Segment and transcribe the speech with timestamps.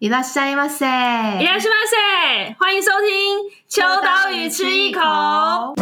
[0.00, 0.84] いらっしゃいませ，
[1.40, 5.74] いらっしゃいませ，欢迎收听秋刀鱼吃一口。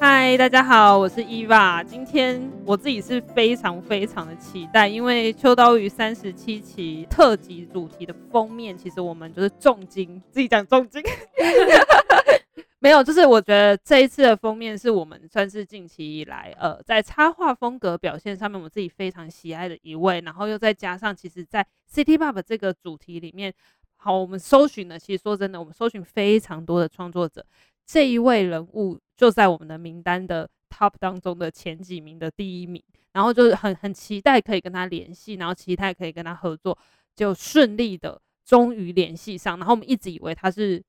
[0.00, 1.80] 嗨，大家好，我是伊娃。
[1.84, 11.00] 今天我自己是非常非常的期待，因为秋刀鱼三十七期特辑主题的封面，其实我们就是重金，自己讲重金。
[12.79, 20.21] 没有，就是我觉得这一次的封面是我们算是近期以来，呃，在插画风格表现上面，我自己非常喜爱的一位。
[20.21, 23.51] 然后又再加上，其实，在 City Pop 这个主题里面，
[23.95, 27.43] 好，我们搜寻的，其实说真的，我们搜寻非常多的创作者，
[27.83, 32.83] 这一位人物就在我们的名单的 Top 当中的前几名的第一名。
[33.11, 36.77] 然后就是很很期待可以跟他联系，然后期待可以跟他合作，
[37.15, 39.57] 就顺利的终于联系上。
[39.57, 40.83] 然后我们一直以为他是。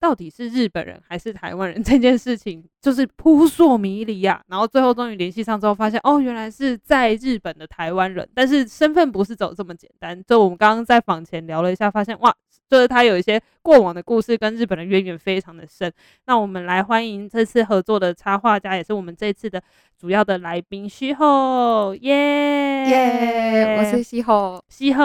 [0.00, 1.80] 到底是日本人还是台湾人？
[1.84, 4.40] 这件事情就是扑朔迷离啊。
[4.46, 10.22] 然后最后终于联系上之后，发现哦，原来是在日本的台湾人，但是身份不是走这么简单。
[10.24, 12.32] 就我们刚刚在访前聊了一下，发现哇，
[12.70, 15.92] 就是他有一些过往的故事，跟日本的渊源非常的深。
[16.26, 19.60] 那我们来欢迎这次合作的插画家，也是我们这次的
[19.98, 25.04] 主要的来宾西后耶耶，我是西后西后。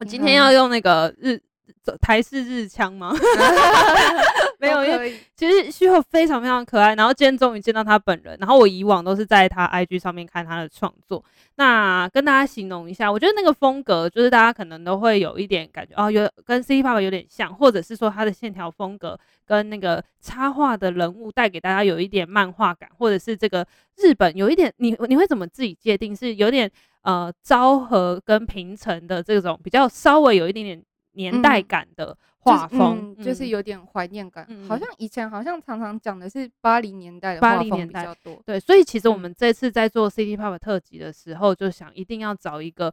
[0.00, 1.40] 我今天要用那个日。
[2.00, 3.14] 台式日腔吗？
[4.60, 6.94] 没有，因为其实旭后非常非常可爱。
[6.94, 8.36] 然后今天终于见到他本人。
[8.38, 11.24] 然后我以往都是在他 IG 上面看他的创作。
[11.56, 26.70] 那跟大家形容一下，我觉得那个风格就是大家可能都会有一点感觉哦，有跟 City Pop 有点像，或者是说他的线条风格跟那个插画的人物带给大家有一点漫画感，或者是这个日本有一点，你你会怎么自己界定是有点
[27.02, 30.82] 呃昭和跟平成的这种比较稍微有一点点。
[31.20, 34.66] 年代感的画风，嗯就是有点怀念感，嗯。
[34.66, 38.40] 好像以前好像常常讲的是八零年代的画风比较多。
[38.46, 42.92] 对，所以其实我们这次在做 City Pop 特辑的时候，就想一定要找一个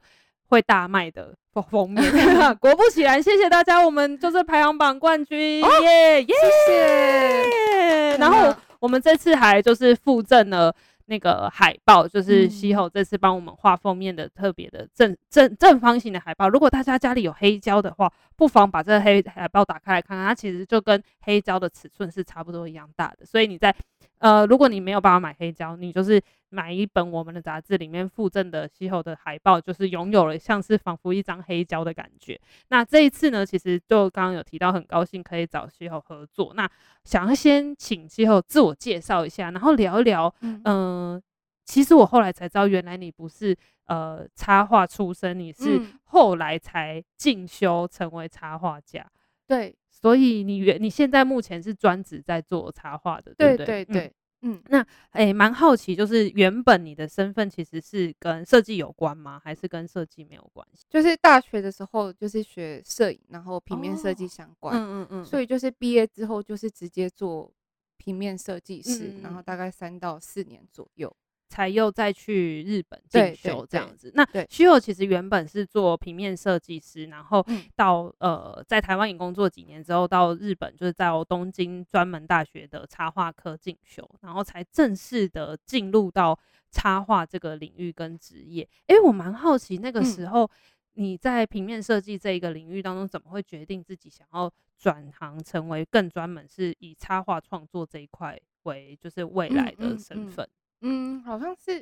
[0.50, 1.34] 会大卖的
[1.72, 2.04] 封面。
[2.60, 6.26] 果不其然，谢谢大家，我们就是排行榜冠军，耶！
[6.26, 6.34] 谢
[6.68, 8.18] 谢。
[8.18, 10.76] 然后我们这次还就是附赠了。
[11.08, 16.48] 那个海报就是西后这次帮我们画封面的特别的正正正方形的海报。
[16.48, 23.26] 如果大家家里有黑胶的话，不妨把这个黑海报打开来看看，它其实就跟黑胶的尺寸是差不多一样大的。
[23.26, 23.74] 所以你在
[24.20, 32.40] 呃，如果你没有办法买黑胶，你就是买一本我们的杂志里面附赠的西后的海报，就是拥有了像是仿佛一张黑胶的感觉。
[32.70, 36.54] 那这一次呢，其实就刚刚有提到，很高兴可以找西后合作。
[36.56, 36.70] 那
[37.04, 40.34] 想要先请西后自我介绍一下，然后聊一聊。
[40.42, 41.22] 嗯、呃，
[41.66, 43.56] 其实我后来才知道，原来你不是
[43.86, 49.06] 呃插画出身，你是后来才进修成为插画家。
[49.48, 49.76] 对。
[50.00, 53.66] 所以你原你现在目前是专职在做插画的，对不对？
[53.66, 59.42] 对对对，嗯，那诶，蛮、欸、好奇，就是原本你的身份其实是跟设计有关吗？
[59.44, 60.86] 还是跟设计没有关系？
[60.90, 67.52] 就是大学的时候就是学摄影，然后平面设计相关，嗯嗯嗯，所以就是毕业之后就是直接做
[67.98, 71.12] 平面设计师，然后大概三到四年左右。
[71.50, 74.12] 才又再去日本进修这样子。
[74.14, 86.38] 那西后其实原本是做平面设计师，然后到呃在台湾也工作几年之后，到日本就是在东京专门大学的插画科进修，然后才正式的进入到
[86.72, 88.68] 插画这个领域跟职业。
[88.88, 90.50] 哎、欸，我蛮好奇那个时候
[90.94, 100.46] 你在平面设计这一个领域当中，怎么会决定自己想要转行成为更专门是以插画创作这一块为就是未来的身份？
[100.46, 101.80] 嗯嗯好像是，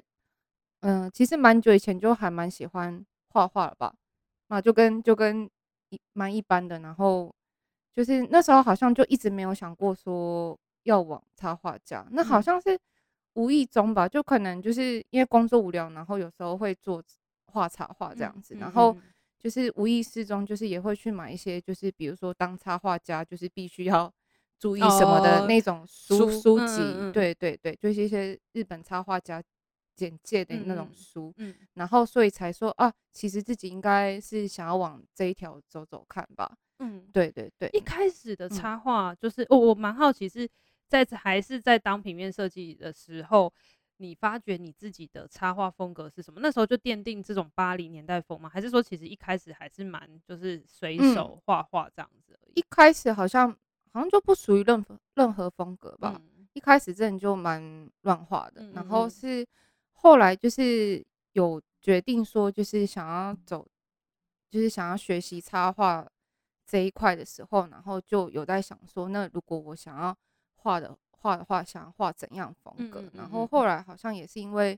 [0.81, 3.93] 嗯、呃，其实蛮久以前就还蛮喜欢画画了吧，
[4.47, 5.49] 那就跟就跟
[5.89, 7.33] 一蛮一般的，然后
[7.93, 12.79] 就是那时候好像就一直没有想过说要往插画家，那好像是
[13.33, 17.03] 无意中吧，就可能就是因为工作无聊，然后有时候会做
[17.47, 18.95] 画插画这样子，然后
[19.37, 24.11] 就是无意识中就是也会去买一些，就是比如说当插画家就是必须要。
[24.59, 29.43] 注意什么的那种书、哦、书，籍、嗯，对对对，就是一些日本插画家
[29.95, 37.69] 简介的那种书，嗯，嗯，然后所以才说啊，其实自己应该是想要往这一条走走看吧，嗯，对对对。
[37.73, 40.49] 一开始的插画就是，嗯、哦，我蛮好奇是
[40.87, 43.53] 在还是在当平面设计的时候，
[43.97, 46.39] 你发觉你自己的插画风格是什么？
[46.41, 48.49] 那时候就奠定这种八零年代风吗？
[48.49, 52.39] 还是说其实一开始还是蛮就是随手画画这样子？
[52.55, 53.55] 一开始好像。
[53.95, 56.19] 好像就不属于任何任何风格吧。
[56.21, 59.47] 嗯、一开始真的就蛮乱画的、嗯，然后是
[59.93, 61.01] 后来就是
[61.31, 63.65] 有决定说，就是想要走，
[64.49, 66.05] 就是想要学习插画
[66.65, 70.13] 这一块的时候，然后就有在想说，那如果我想要
[70.55, 73.11] 画的画的话，想要画怎样风格、嗯？
[73.13, 74.77] 然后后来好像也是因为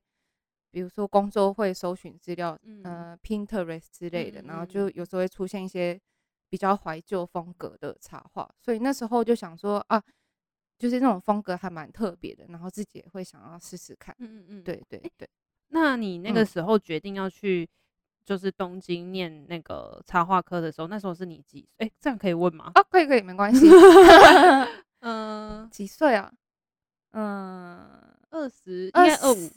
[0.70, 6.00] 比如说工作会搜寻资料，嗯、呃，Pinterest 之类的，嗯、然后就有时候会出现一些
[6.50, 10.02] 比较怀旧风格的插画，所以那时候就想说啊，
[10.78, 14.16] 就是那种风格还蛮特别的，然后自己也会想要试试看。
[14.20, 15.26] 嗯嗯嗯，对对对。
[15.26, 15.30] 欸、
[15.70, 17.68] 那你那个时候决定要去
[18.24, 21.86] 就是东京念那个插画科的时候，那时候是你几岁？
[21.86, 22.72] 哎、欸，这样可以问吗？
[22.76, 23.68] 啊，可以可以，没关系。
[25.02, 26.32] 嗯、呃，几岁啊？
[27.12, 29.52] 嗯、呃，二十，应该二五。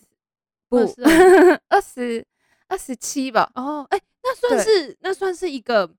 [0.68, 0.76] 不，
[1.68, 2.24] 二十
[2.68, 3.50] 二十七吧。
[3.54, 5.92] 哦，哎、欸，那算是那算是一个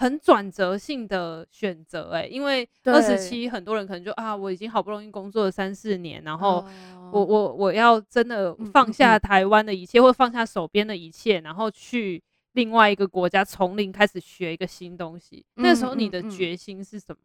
[0.00, 6.64] 很转折性的选择哎，因为二十七很多人可能就啊，我已经好不容易工作了三四年，然后
[7.12, 12.22] 我我我要真的放下台湾的一切，嗯嗯嗯或放下手边的一切，然后去
[12.52, 15.44] 另外一个国家从零开始学一个新东西。
[15.54, 17.16] 那时候你的决心是什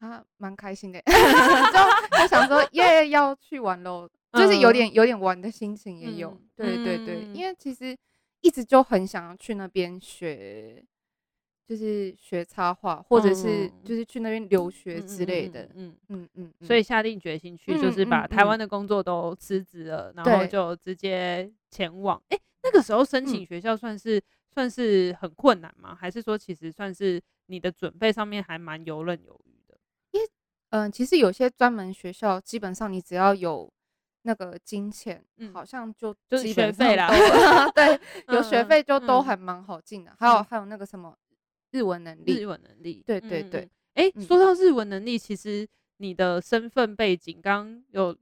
[0.00, 0.08] 么？
[0.08, 4.08] 啊，蛮开心的， 就就想说耶，要去玩喽。
[4.32, 7.94] 就是有点有点玩的心情也有，嗯、对对对，嗯、因为其实
[8.42, 10.84] 一直就很想要去那边学，
[11.64, 22.20] 就是学插画，或者是就是去那边留学之类的，嗯嗯嗯，所以下定决心去，就是把台湾的工作都辞职了，然后就直接前往。
[22.28, 24.22] 哎、欸，那个时候申请学校算是、嗯、
[24.52, 25.94] 算是很困难吗？
[25.94, 29.78] 还是说其实算是你的准备上面还蛮游刃有余的？
[30.10, 30.26] 因为
[30.70, 33.72] 嗯、呃，其实有些专门学校，基本上你只要有。
[34.22, 37.08] 那个金钱，好像就就是学费啦，
[37.74, 40.14] 对，有学费就都还蛮好进的。
[40.18, 41.16] 还有还有那个什么
[41.70, 43.68] 日文能力，日文能力，对对对。
[43.94, 48.16] 哎，说到日文能力，其实你的身份背景刚刚有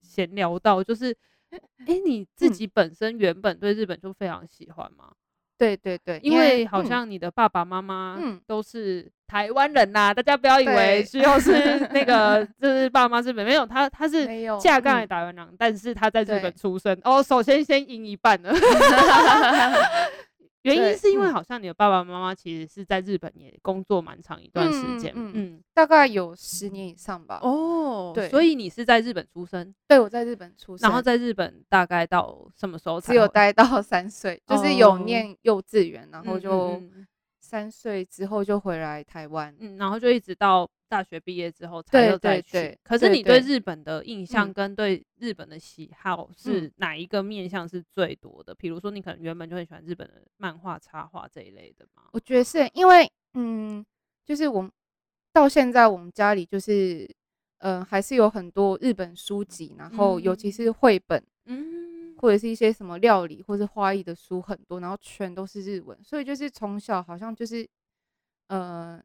[0.00, 1.14] 闲聊到，就是，
[1.50, 5.12] 哎，你自己本身原本对日本就非常喜欢吗？
[5.60, 14.26] 对对对，因为好像你的爸爸妈妈都是台湾人呐，大家不要以为只要是那个 就是爸妈是没有，他他是
[14.58, 16.98] 嫁过来台湾人，但是他在日本出生。
[17.04, 18.50] 哦，首先先赢一半了。
[20.62, 27.38] 原因是因为好像你的爸爸妈妈其实是在日本也工作蛮长一段时间，嗯嗯，大概有十年以上吧。
[27.42, 29.74] 哦，对，所以你是在日本出生？
[29.88, 33.12] 对，我在日本出生，然后在日本大概到什么时候才？
[33.12, 36.82] 只有待到三岁，就是有念幼稚园，然后就
[37.40, 40.70] 三岁之后就回来台湾，嗯，然后就一直到。
[40.90, 48.52] 大学毕业之后才又再去，可是你对日本的印象跟对日本的喜好是哪一个面向是最多的？
[48.56, 52.02] 比如说你可能原本就很喜欢日本的漫画、插画这一类的吗？
[52.12, 53.86] 我觉得是因为，嗯，
[54.26, 54.68] 就是我们
[55.32, 57.08] 到现在我们家里就是，
[57.58, 67.64] 嗯，还是有很多日本书籍，然后尤其是绘本，嗯，或者是一些什么料理或是花艺的书很多，然后全都是日文，所以就是从小好像就是，
[68.48, 69.00] 呃，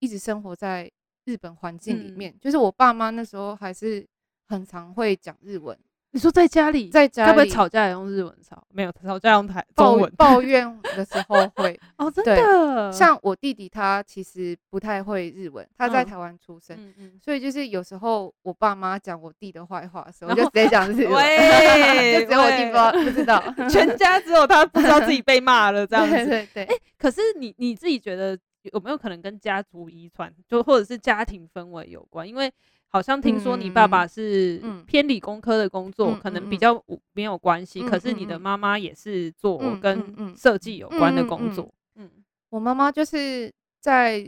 [0.00, 0.92] 一直生活在。
[1.30, 4.04] 日本环境里面，嗯、就是我爸妈那时候还是
[4.48, 5.76] 很常会讲日文。
[6.12, 8.60] 你说在家里，在家里会不会吵架也用日文吵？
[8.72, 10.32] 没有吵架用台中文抱。
[10.32, 10.66] 抱怨
[10.96, 12.90] 的时候会 哦，真的。
[12.90, 26.12] 像我弟弟他其实不太会日文，他在台湾出生，嗯嗯嗯、所以就是有时候我爸妈讲我弟的坏话的时候，我就直接讲日 文，喂就只有我弟不知道，不知道，全家只有他不知道自己被骂了这样子。
[26.26, 26.64] 对对对。
[26.64, 28.36] 欸、可是你你自己觉得？
[28.62, 32.28] 有没有可能跟家族遗传，就或者是家庭氛围有关？
[32.28, 32.52] 因为
[32.88, 37.80] 好像听说你爸爸是偏理工科的工作，可能比较没有关系。
[37.88, 41.72] 可是你的妈妈也是做跟设计有关的工作。
[41.94, 42.10] 嗯，
[42.50, 44.18] 我妈妈就是在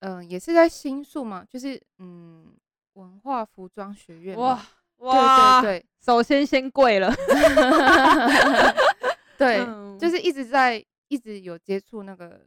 [0.00, 2.46] 嗯、呃，也是在新宿嘛，就是嗯，
[2.94, 4.36] 文化服装学院。
[4.38, 4.60] 哇
[4.96, 7.14] 哇，对对对，首先先跪了。
[9.38, 9.64] 对，
[9.98, 12.40] 就是一直在一直有接触那个。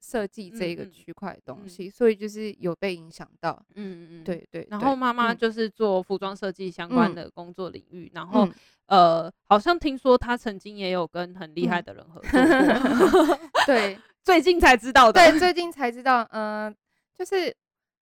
[0.00, 4.68] 设计这一个区块的东西，嗯嗯、所以就是有被影响到，嗯嗯嗯，对，对对。
[4.70, 8.54] 然后妈妈就是做服装设计相关的工作领域，嗯、然后、嗯、
[8.86, 16.74] 呃，好像听说她曾经也有跟很厉害的人合作 对， 最近才知道的，对，最近才知道，嗯、呃，
[17.18, 17.54] 就是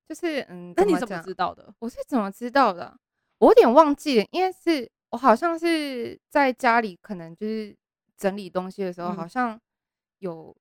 [0.07, 1.75] 就是嗯，那你怎么知道的？
[1.79, 2.95] 我是怎么知道的？
[3.39, 7.75] 我有点忘记了，因为是我好像是在家里，可能就是
[8.17, 9.59] 整理东西的时候，嗯、好像
[10.19, 10.55] 有。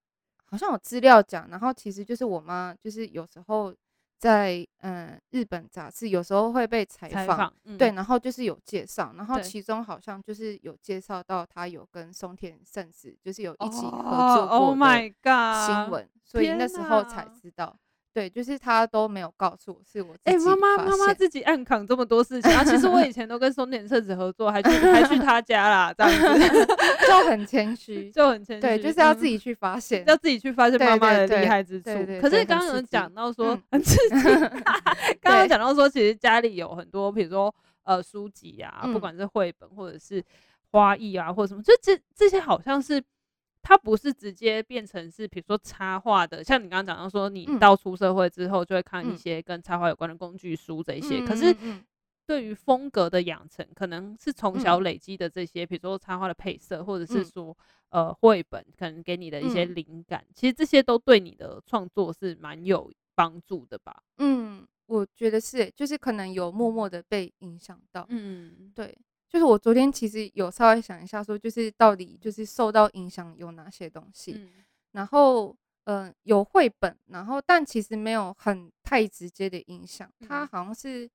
[0.55, 3.75] 好像有资料讲，然后其实就是我妈，就是有时候
[4.17, 17.77] 在嗯日本杂志，有时候会被采访，嗯、对，然后就是有介绍，然后其中好像就是有介绍到她有跟松田圣子就是有一起合作过的新闻，oh, oh 所以那时候才知道。
[18.15, 20.31] 对，就是他都没有告诉我，是我自己。
[20.31, 22.63] 哎，妈妈，妈妈自己暗扛这么多事情啊！
[22.63, 26.65] 其实我以前都跟松田圣子合作，还去还去他家啦，这样子
[27.05, 28.61] 就很谦虚，就很谦虚。
[28.61, 31.89] 对，就是要自己去发现，要自己去发现妈妈的厉害之处。
[32.21, 34.29] 可是 刚刚有讲到说很刺激，
[35.19, 37.53] 刚刚讲到说，其实家里有很多，比如说
[37.83, 40.23] 呃书籍啊，不管是绘本或者是
[40.71, 43.03] 花艺啊，或者什么，就这这些好像是
[43.67, 51.55] 它不是直接变成是，比如说插画的，像你刚刚讲到说，你到出社会之后就会看一些跟插画有关的工具书这些，嗯、可是
[52.27, 57.57] 对于风格的养成，可能是从小累积的这些，比如说插画的配色，或者是说
[57.89, 64.03] 呃绘本，可能给你的一些灵感，其实这些都对你的创作是蛮有帮助的吧？
[64.19, 64.65] 嗯。
[64.87, 68.95] 我觉得是，就是可能有默默的被影响到，嗯，对，
[69.35, 74.63] 就是我昨天其实有稍微想一下，说就是到底就是受到影响有哪些东西，嗯、
[74.93, 81.09] 然后嗯、呃，有绘本，然后但其实没有很太直接的影响，它好像是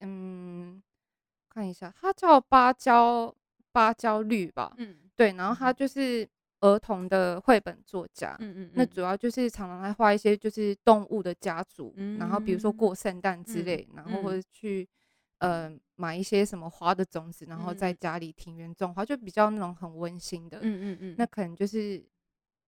[0.00, 0.82] 嗯，
[1.50, 3.36] 看一下，它叫芭蕉
[3.72, 6.26] 芭蕉绿吧，嗯，对，然后它就是。
[6.62, 14.86] 儿童的绘本作家，嗯嗯，那主要就是常常来画一些就是动物的家族，嗯、然后比如说过圣诞之类，嗯、然后或者去
[15.40, 20.98] 呃买一些什么花的种子，然后在家里庭院种花，就比较那种很温馨的，嗯嗯。
[21.00, 22.02] 嗯，那可能就是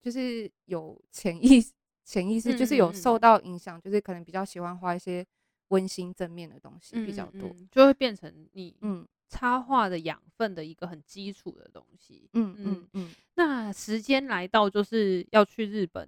[0.02, 1.64] 就是有潜意
[2.04, 5.24] 潜意识，就是有受到影响，就是可能比较喜欢画一些
[5.68, 9.06] 温馨正面的东西比较多，就会变成你嗯。
[9.28, 12.88] 插画的养分的一个很基础的东西，嗯嗯嗯。
[12.92, 16.06] 嗯，那时间来到就是要去日本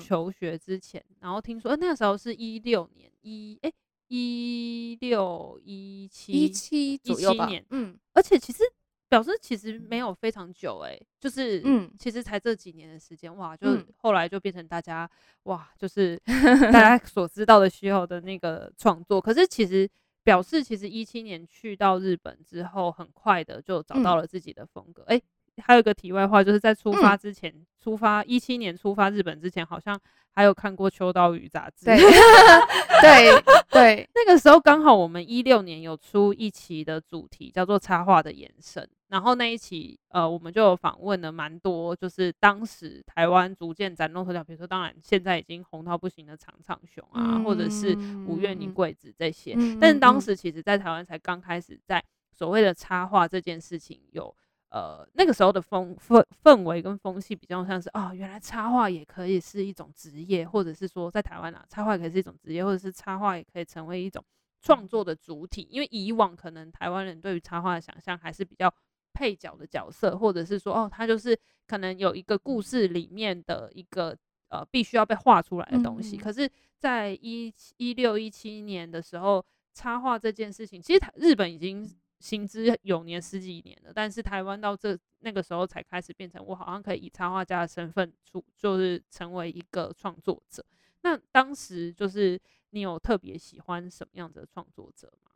[0.00, 3.70] 求学之前，嗯、然后听说，呃，那个时候是一六年一哎
[4.14, 8.62] 一六一七一七左右吧，年，嗯，而且其实
[9.08, 13.66] 表示其实没有非常久，哎，就是嗯，其实才这几年的时间，哇，就
[13.96, 15.10] 后来就变成大家
[15.44, 16.20] 哇，就是
[16.70, 19.88] 大家所知道的需要的那个创作，可是其实。
[20.24, 25.02] 表示其实一七年去到日本之后，很快的就找到了自己的风格。
[25.08, 25.24] 哎、嗯欸，
[25.62, 29.98] 还有一个题外话，就是在出发之前，嗯、出发一七年出发日本之前，好像
[30.30, 31.86] 还有看过秋刀鱼杂志。
[33.02, 38.88] 对对对，那个时候刚好我们一六年有出一期的主题叫做插画的延伸。
[39.08, 47.94] 然后那一期，呃，我们就有访问了蛮多，就是当时台湾逐渐崭露头角，比如说，当然现在已经红到不行的长场熊啊，嗯、或者是
[48.26, 54.34] 五月妮贵子这些，嗯、但是当时其实，在台湾才刚开始在所谓的插画这件事情有，
[54.72, 64.24] 呃，那个时候的风氛氛围跟风气比较像是啊、哦，原来插画也可以是一种职业，或者是说在台湾啊，插画也可以是一种职业，或者是插画也可以成为一种
[64.60, 68.72] 创作的主体，因为以往可能台湾人对于插画的想象还是比较。
[69.14, 74.16] 配角的角色，或者是说，哦，他就是可能有一个故事里面的一个
[74.48, 76.16] 呃，必须要被画出来的东西。
[76.16, 81.86] 嗯、可是，在一一六一七年的时候，插画这件事情，其实台日本已经
[82.22, 90.64] 行之有年十几年了，但是台湾到这那个时候才开始变成，我好像可以以插画家的身份出，就是成为一个创作者。
[91.02, 95.32] 那当时就是你有特别喜欢什么样的创作者吗？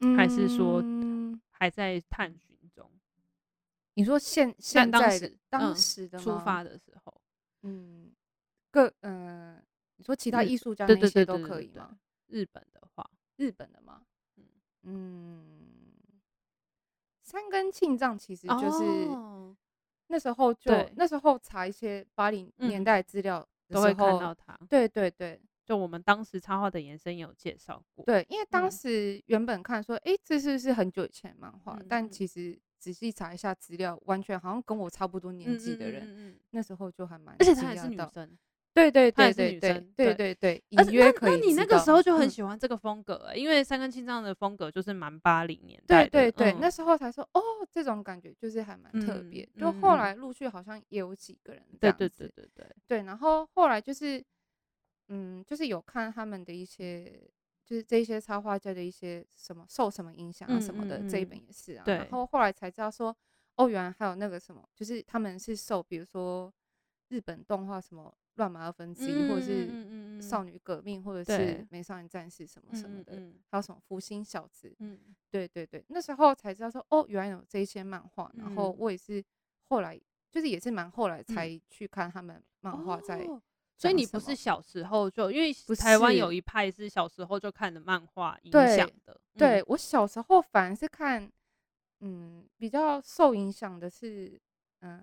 [0.00, 0.82] 嗯、还是说
[1.50, 2.90] 还在探寻中？
[3.94, 7.20] 你说现现在的当时的出发的时候，
[7.60, 8.10] 嗯，
[8.70, 9.62] 各嗯，
[9.96, 11.98] 你说其他艺术家那些都可以吗？
[12.28, 14.02] 日本的话，日本的吗？
[14.36, 14.44] 嗯
[14.84, 15.61] 嗯，
[17.32, 19.08] 三根庆藏其实就是
[20.08, 24.58] 那时候就那时候查一些八零年代资料都会看到他。
[24.68, 28.04] 对对对，就我们当时插画的延伸也有介绍过。
[28.04, 31.78] 对，因为当时原本看说，哎，这是不是很久以前漫画？
[31.88, 32.60] 但其实。
[32.82, 38.36] 仔细查一下资料，完全好像跟我差不多年纪的人，嗯嗯嗯、那时候就还蛮，而且她还是女生，
[38.74, 41.30] 对对对对对对对对，隐约可以。
[41.30, 49.48] 那你那个时候就很喜欢这个风格、欸，嗯、因为三根青藏的风格就是蛮八零年代的，对对对，嗯、那时候才说哦，这种感觉就是还蛮特别。
[49.54, 54.24] 嗯、就后来陆续好像也有几个人这样子，对对对对对对，然后后来就是，
[55.08, 57.20] 嗯，就是有看他们的一些。
[57.64, 61.84] 就是这些插画家的一些什么受什么影响啊什么的，这一本也是啊。
[61.84, 63.16] 对然后后来才知道说，
[63.54, 66.52] 哦，原来还有那个什么，就是他们是受，比如说
[67.08, 73.12] 日本动画什么《乱麻二分之一》，或者是少女革命，或者是美少女战士什么什么的，
[73.50, 74.74] 还有什么福星小子。
[74.78, 74.98] 嗯，
[75.30, 78.30] 对对对，那时候才知道说，哦，原来有这些漫画。
[78.36, 79.22] 然后我也是
[79.68, 83.18] 后来，就是也是蛮后来才去看他们漫画在。
[83.20, 83.40] 哦
[83.74, 89.20] 所以你不是小时候就，因为台湾有一派是小时候就看的漫画影响的。
[89.36, 91.28] 对，对我小时候反而是看，
[91.98, 94.40] 嗯，比较受影响的是，
[94.82, 95.02] 嗯，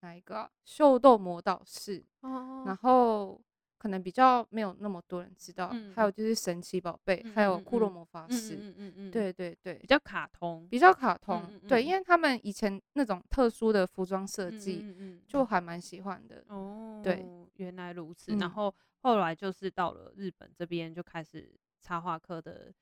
[0.00, 0.50] 哪一个啊？
[0.64, 2.04] 秀逗魔导士。
[2.20, 2.64] 哦。
[2.66, 3.40] 然后。
[3.80, 14.84] 可能比较没有那么多人知道，还有就是神奇宝贝，还有库洛魔法师，嗯嗯嗯，对对对，比较卡通，比较卡通，对，因为他们以前那种特殊的服装设计，
[15.28, 16.44] 就还蛮喜欢的。
[16.48, 17.24] 哦，对，
[17.54, 18.34] 原来如此。
[18.34, 21.48] 然后后来就是到了日本这边，就开始
[21.80, 22.74] 插画课的，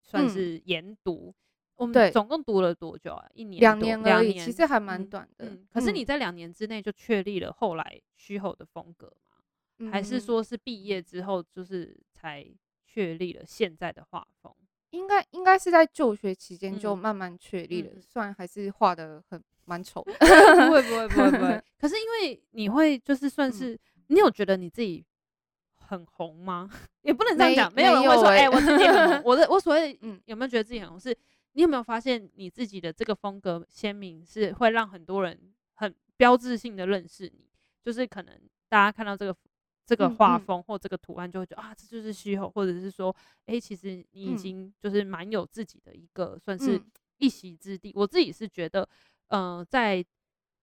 [0.00, 1.34] 算是研读。
[1.76, 3.24] 我们总共读了多久啊？
[3.34, 5.46] 一年、两年而已，其实还蛮短的。
[5.46, 9.36] 嗯，可是你在两年之内就确立了后来虚吼的风格吗？
[9.78, 12.46] 嗯，还是说是毕业之后就是才
[12.84, 14.52] 确立了现在的画风？
[14.90, 20.12] 应该应该是在就学期间就慢慢确立了，嗯，虽然还是画的很蛮丑的。
[20.66, 21.62] 不会不会不会不 会。
[21.78, 25.04] 可是因为你会就是算是，嗯，你有觉得你自己
[25.74, 26.70] 很红吗？
[27.02, 29.22] 也不能这样讲，没有人会说哎，我自己很红。
[29.24, 30.98] 我的我所谓嗯，有没有觉得自己很红？
[30.98, 31.14] 是
[31.56, 35.36] 你有没有发现你自己的这个风格鲜明，是会让很多人
[35.74, 37.48] 很标志性的认识你？
[37.82, 39.36] 就是可能大家看到这个。
[39.88, 46.82] 这个画风或这个图案就会觉得啊，这就是虚后，或者是说，哎，其实你已经就是蛮有自己的一个算是
[47.18, 47.92] 一席之地。
[47.94, 48.88] 我自己是觉得，
[49.28, 50.04] 呃，在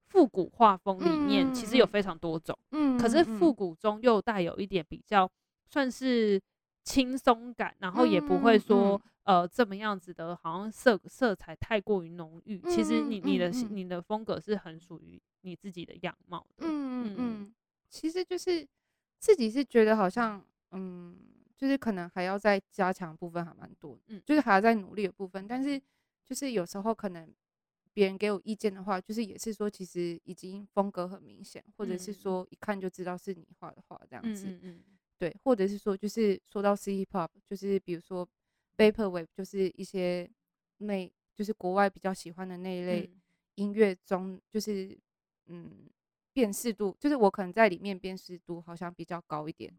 [0.10, 5.32] 复古画风里面，其实有非常多种，嗯，可是复古中又带有一点比较
[5.70, 6.38] 算是
[6.84, 12.60] 轻松感，然后也不会说呃这么样子的，好像色色彩太过于浓郁。
[12.70, 17.54] 其实你你的你的风格是很属于你自己的样貌的，嗯嗯嗯，
[17.90, 18.68] 其实就是。
[19.24, 21.18] 自己是觉得好像，嗯，
[21.56, 25.48] 就是可能还要再加强部分还蛮多，嗯，就是还要再努力的部分。
[25.48, 25.82] 但是，
[26.26, 27.34] 就是有时候可能
[27.94, 34.84] 别人给我意见的话，就是也是说，其实已经风格很明显，或者是说一看就知道是你画的画这样子，嗯嗯，
[35.24, 38.28] 对，或者是说就是说到 City Pop，就是比如说
[38.78, 40.30] Vaporwave，就是一些
[40.78, 43.10] 那，就是国外比较喜欢的那一类
[43.56, 44.98] 音乐中，就是
[45.46, 45.90] 嗯。
[46.36, 49.72] 辨识度就是我可能在里面辨识度好像比较高一点，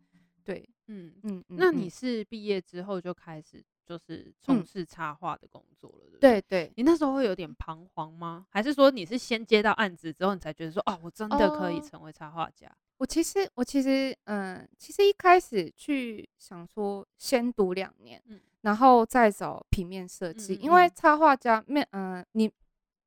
[0.45, 1.43] 对，嗯嗯。
[1.49, 6.73] 那你是毕业之后就开始就是从事插画的工作了，嗯、对对。
[6.77, 8.47] 你那时候会有点彷徨吗？
[8.51, 12.73] 还是说你是先接到案子之后，你才觉得说哦，我真的可以成为插画家？
[12.99, 22.51] 我其实我其实嗯，其实一开始去想说先读两年，嗯，然后再找平面设计，嗯嗯，因为插画家面嗯，你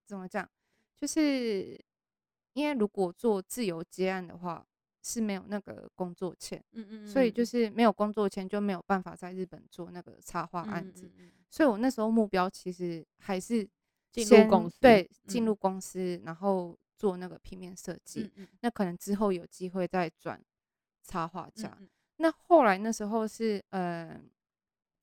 [0.05, 0.47] 怎么讲
[0.95, 1.79] 就是。
[2.53, 4.65] 因为如果做自由接案的话，
[5.03, 11.13] 是没有那个工作签，嗯嗯，嗯，所以就是没有工作签就没有办法在日本做那个插画案子，嗯。
[11.19, 11.25] 嗯。
[11.27, 13.57] 嗯，所以我那时候目标其实还是
[14.11, 20.41] 进入公司，对，进入公司，然后做那个平面设计，嗯嗯，那可能之后有机会再转
[21.03, 21.77] 插画家。
[22.17, 24.19] 那后来那时候是，呃，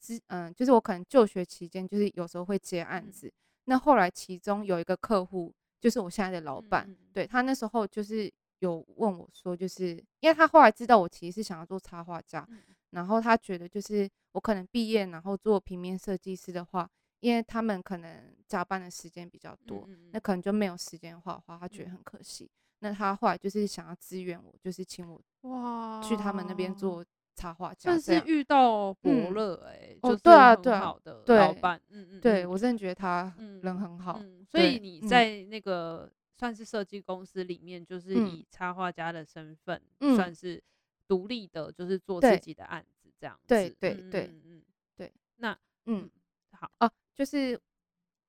[0.00, 3.32] 之，嗯，就是我可能就学期间就是有时候会接案子，嗯，
[3.64, 5.54] 那后来其中有一个客户。
[5.80, 16.90] 就是我现在的老板，对，他那时候就是有问我说，就是因为他后来知道我其实是想要做插画家，嗯，然后他觉得就是我可能毕业然后做平面设计师的话，
[17.24, 22.50] 因为他们可能加班的时间比较多，嗯嗯，那可能就没有时间画画，他觉得很可惜，嗯。
[22.80, 27.04] 那他后来就是想要支援我，就是请我哇去他们那边做。
[27.36, 28.94] 插画家，但是遇到。
[28.94, 36.08] 伯乐哎，哦，对啊，对啊，的老板，嗯嗯，对我真的觉得他人很好，所以你在那个
[36.38, 39.82] 算是设计公司里面，就是以插画家的身份，
[40.14, 40.62] 算是
[41.08, 44.62] 独立的，就是做自己的案子这样子，对对对，嗯嗯，
[44.96, 46.08] 对，那嗯
[46.52, 47.58] 好哦，就是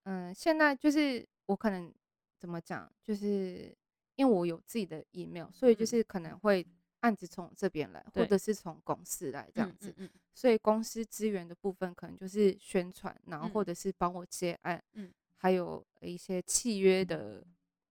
[0.03, 1.93] 嗯，现在就是我可能
[2.37, 3.75] 怎么讲，就是
[4.15, 6.65] 因为我有自己的 email，所以就是可能会。
[7.01, 17.45] 案子从这边来，或者是从公司来这样子，嗯嗯嗯，所以公司资源的部分可能就是宣传，然后或者是帮我接案，嗯，还有一些契约的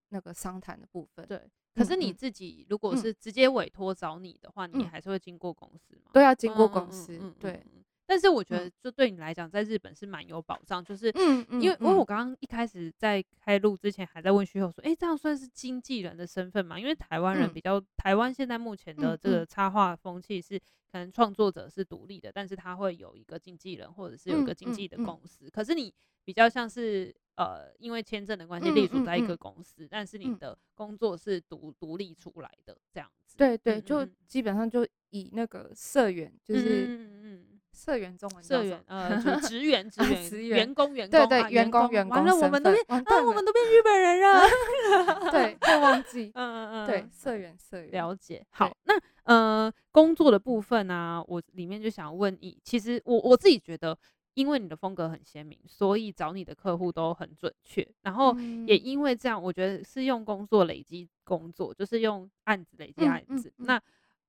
[0.08, 1.24] 那个商谈的部分。
[1.28, 1.40] 对，
[1.76, 6.10] 可是你自己如果是直接委托找你的话，你还是会经过公司吗？
[6.12, 7.64] 对要经过公司，对。
[8.06, 16.78] 但是我觉得，就对你来讲，在日本是蛮有保障，就是嗯，因为因为我刚刚一开始在开录之前还在问虚吼说，哎，这样算是经纪人的身份吗？
[16.78, 20.58] 因为台湾人比较，台湾现在目前的这个插画风气是，
[20.92, 25.48] 可能创作者是独立的，但是他会有一个经纪人或者是有一个经纪的公司。
[25.48, 25.92] 可是你
[26.24, 33.34] 比较像是，呃，因为签证的关系，隶属在一个公司，但是你的工作是独独立出来的这样子。
[33.38, 37.53] 对对，就基本上就以那个社员，就是嗯嗯。
[37.74, 44.40] 社员中文，社员呃，职员 职员职员员工员工对对员工员工，完了我们都变啊，我们都变日本人了
[45.32, 48.46] 对，会忘记，嗯嗯嗯，对，社员社员了解。
[48.50, 53.98] 好，那呃工作的部分呢，我里面就想问你，其实我我自己觉得，
[54.34, 58.34] 因为你的风格很鲜明，所以找你的客户都很准确，然后
[58.66, 63.80] 也因为这样，我觉得是用工作累积工作，就是用案子累积案子，那。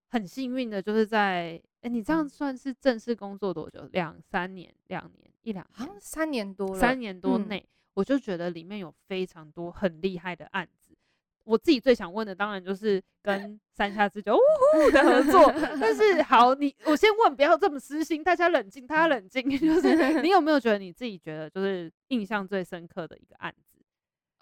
[0.10, 3.88] 很幸运的，就是在哎、欸，你这样算是正式工作多久？
[3.92, 7.64] 两三年，两年，一两年，三年多了，三年多内，
[7.94, 10.96] 我就觉得里面有非常多很厉害的案子，
[11.44, 14.40] 我自己最想问的，当然就是跟三下之久呜
[14.84, 15.54] 呼的合作。
[15.80, 19.48] 但是 好，你我先问，不要这么私心，大家冷静，大家冷静。
[19.60, 23.75] 就是你 有没有觉得你自己觉得就是印象最深刻的一个案子？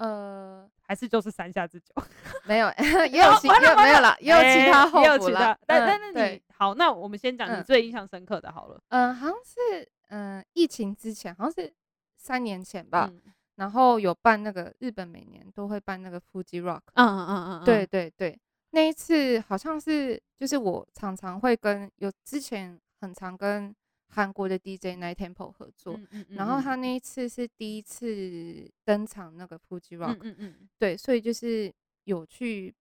[0.03, 1.93] 呃，还是就是三下之久？
[2.45, 2.67] 没有，
[3.09, 5.57] 也有其也有没有了，也有其他后补了。
[5.65, 8.81] 但但是你好，那我们先讲你最印象深刻的好了。
[8.89, 11.73] 嗯，好像是嗯疫情之前，好像是
[12.17, 13.09] 三年前吧。
[13.55, 18.35] 然后有办那个日本每年都会办那个 Fuji Rock，嗯嗯嗯嗯，对对对，
[18.71, 23.73] 那一次好像是就是我常常会跟有之前很常跟
[24.13, 25.99] 韩国的 DJ Night Temple 合作，
[26.29, 30.69] 然后他那一次是第一次登场那个 Fuji Rock，嗯嗯。
[30.77, 31.73] 对，所以就是
[32.03, 32.73] 有去，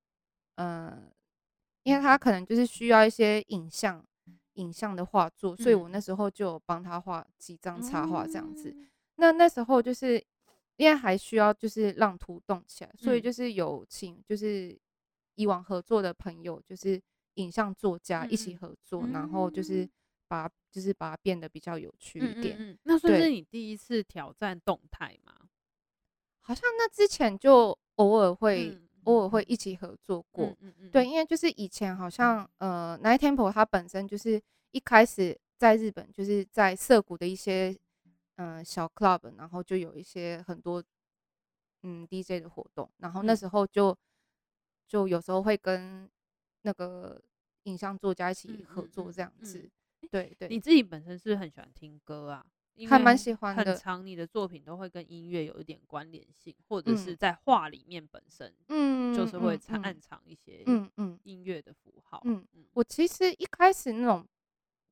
[0.57, 1.11] 呃，
[1.83, 4.05] 因为他可能就是需要一些影像
[4.55, 8.75] 影像的画作，所以我那时候就帮他画几张插画这样子，
[9.17, 10.23] 那那时候就是。
[10.77, 14.77] 因为还需要就是让图动起来，所以就是有请就是
[15.35, 17.01] 以往合作的朋友，就是
[17.35, 19.89] 影像作家一起合作，然后就是
[20.33, 22.79] 把就是把它变得比较有趣一点。
[22.85, 25.35] 那算是你第一次挑战动态吗？
[26.41, 30.57] 好像那之前就偶尔会偶尔会一起合作过。
[30.91, 34.41] 对，因为就是以前好像呃，Night Temple 它本身就是
[34.71, 37.77] 一开始在日本就是在涩谷的一些。
[38.37, 40.83] 嗯，小 club，然后就有一些很多
[41.83, 43.97] 嗯 DJ 的活动，然后那时候就
[44.89, 46.11] 就有时候会跟
[46.63, 47.23] 那个
[47.65, 49.59] 影像作家一起合作这样子。
[49.59, 49.71] 嗯嗯嗯、
[50.13, 52.47] 对对，你自己本身是很喜欢听歌啊？
[52.89, 53.65] 还蛮喜欢的。
[53.65, 62.21] 很常你的作品都会跟音乐有一点关联性，或者是在画里面本身，嗯，就是会暗藏一些嗯嗯音乐的符号。
[62.25, 64.25] 嗯嗯，我其实一开始那种。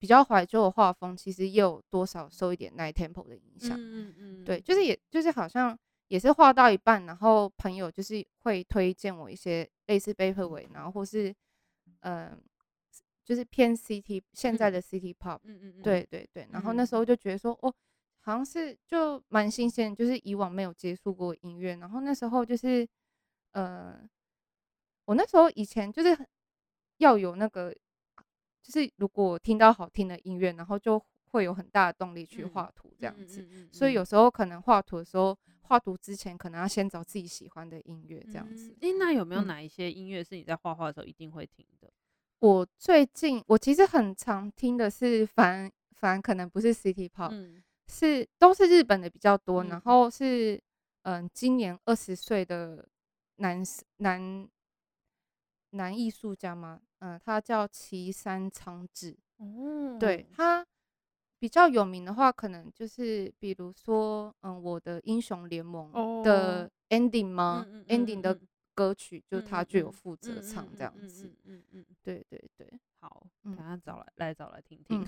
[0.01, 3.77] 比较怀旧的画风，其实也有多少受一点 Night Temple 的影响。
[3.79, 5.79] 嗯嗯，对，就是也就是好像
[6.09, 11.29] 也是画到一半，然后朋友就是会推荐我一些类似 Vaporwave，然后或是
[12.01, 12.39] 嗯、呃，
[13.31, 15.39] 就是偏 City 现在的 City Pop。
[15.45, 16.49] 嗯嗯嗯，对对对。
[16.51, 17.73] 然后那时候就觉得说，哦，
[18.19, 21.77] 好像是就蛮新鲜，就是以往没有接触过音乐。
[21.77, 22.85] 然后那时候就是，
[23.53, 24.01] 呃，
[25.05, 26.19] 我那时候以前就是
[26.97, 27.73] 要有那个。
[28.63, 33.49] 就是如果听到好听的音乐，然后就会有很大的动力去画图这样子。
[33.73, 38.77] 所以有时候可能画图的时候，画图之前可能要先找自己喜欢的音乐这样子。
[38.81, 41.91] 诶，那有没有哪一些音乐是你在画画的时候一定会听的？
[42.41, 47.31] 我最近我其实很常听的是，反反可能不是 City Pop，
[47.87, 49.63] 是都是日本的比较多。
[49.65, 50.61] 然后是
[51.03, 52.87] 嗯，今年二十岁的
[53.37, 53.63] 男
[53.99, 54.49] 男
[55.71, 56.81] 男艺术家吗？
[57.01, 59.17] 嗯，他叫岐山昌志。
[59.37, 60.67] 哦，对，他
[61.39, 65.91] 比较有名的话，可能就是比如说，嗯，我的英雄联盟
[66.23, 68.39] 的 ending 吗？，ending 的
[68.81, 71.27] 歌曲就他就有负责唱这样子。
[71.45, 75.05] 嗯嗯嗯，对对对，好，等下找来来找来听听。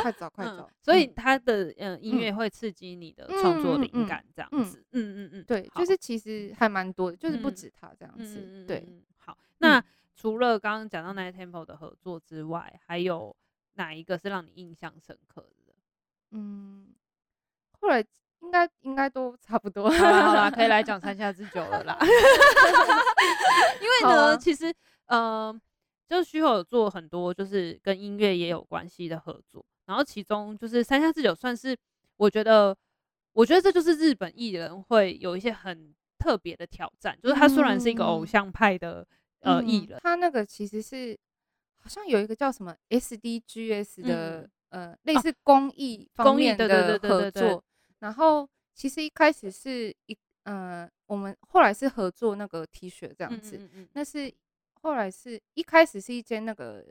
[0.00, 0.70] 快找 快找。
[0.80, 4.82] 所以他的嗯音乐会刺激你的创作灵感这样子。
[4.92, 8.64] 嗯嗯嗯，对，就是其实还蛮多的，就是不止他这样子。
[8.66, 8.88] 对，
[9.18, 9.84] 好，那。
[10.16, 13.36] 除了刚刚讲到 Night Temple 的合作之外，还有
[13.74, 15.74] 哪一个是让你印象深刻的？
[16.30, 16.94] 嗯，
[17.80, 18.02] 后来
[18.44, 19.90] 应该应该都差不多。
[19.90, 21.98] 好啦，好啦， 可以来讲三下之久了啦。
[23.80, 24.70] 因为呢，啊、其实，
[25.06, 25.60] 嗯、呃，
[26.08, 31.76] 就是须后有做很多就是跟音乐也有关系的合作，然后其中就是三下之久算是
[32.16, 32.76] 我觉得，
[33.32, 39.06] 我觉得这就是日本艺人会有一些很特别的挑战，就是他虽然是一个偶像派的。
[39.40, 41.14] 呃，艺人、嗯、他那个其实是
[41.76, 47.62] 好像有一个叫什么 SDGs 的，嗯、呃，类似公益方面的合作。
[48.04, 53.56] 然后其实一开始是一，呃，我们后来是合作那个 T 恤这样子。
[53.56, 54.30] 嗯嗯嗯，那是
[54.82, 56.84] 后来是一开始是一间那个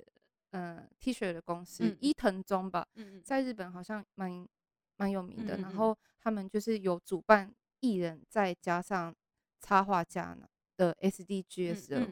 [0.50, 2.88] 呃 T 恤的公司，嗯、伊藤忠吧，
[3.24, 4.48] 在日本好像蛮
[4.96, 5.58] 蛮有名的。
[5.58, 9.16] 然后他们就是有主办艺人再加上
[9.60, 10.36] 插画家
[10.76, 12.08] 的 SDGs 的。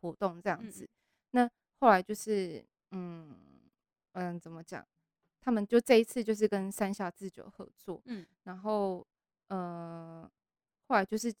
[0.00, 0.88] 活动这样子，嗯、
[1.32, 1.50] 那
[1.80, 3.36] 后来就是，嗯
[4.12, 4.86] 嗯，怎么讲？
[5.48, 9.06] 他们就这一次就是跟山下智久合作，嗯，然后，
[9.46, 10.30] 呃，
[10.88, 11.32] 后来就是，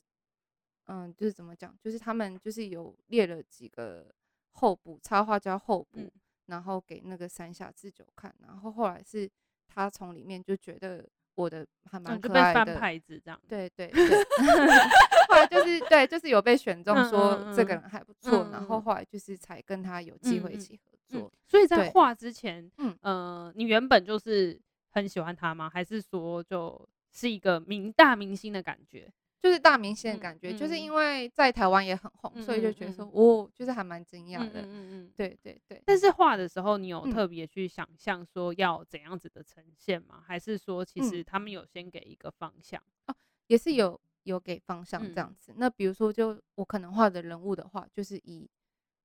[0.86, 1.76] 嗯，就是怎么讲？
[1.78, 4.10] 就是他们就是有列了几个
[4.52, 6.10] 候补插画家候补，嗯、
[6.46, 9.30] 然后给那个山下智久看，然后后来是
[9.66, 14.24] 他从里面就觉得我的还蛮可爱的，翻牌子这样，对对对。
[15.28, 21.32] 后来就是对，就是有被选中，说这个人还不错，然后后来就是才跟他有机会一起合作。
[21.46, 25.68] 所以在画之前，嗯呃，你原本就是很喜欢他吗？
[25.68, 29.10] 还是说就是一个明大明星的感觉？
[29.40, 34.62] 就是大明星的感觉，嗯、就是因为在台湾也很红，嗯、所以就觉得说，嗯、哦，就是还蛮惊讶的。
[34.62, 35.80] 嗯嗯嗯，对对对。
[35.86, 40.16] 但是画的时候，你有特别去想象说要怎样子的呈现吗？
[40.18, 42.82] 嗯、还是说其实他们有先给一个方向？
[43.06, 43.14] 哦，
[43.46, 45.52] 也是有有给方向这样子。
[45.52, 48.50] 嗯、那比如说，就我可能画的人物的话，就是以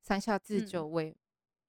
[0.02, 1.16] 山下智久为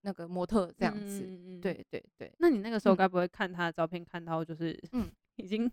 [0.05, 1.25] 那个模特这样子。
[1.27, 2.33] 嗯嗯嗯，对对对。
[2.39, 5.69] 那你那个时候该不会看他的照片，看到就是嗯， 已经。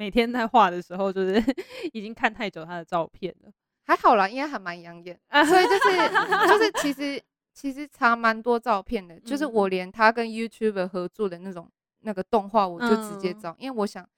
[0.00, 1.42] 每天在画的时候，就是
[1.92, 3.50] 已经看太久他的照片了。
[3.82, 7.20] 还好啦，因为还蛮养眼， 所以就是就是其实
[7.52, 9.18] 其实差蛮多照片的。
[9.18, 11.68] 就是我连他跟 YouTuber 合作的那种
[12.02, 14.08] 那个动画，我就直接照，因为我想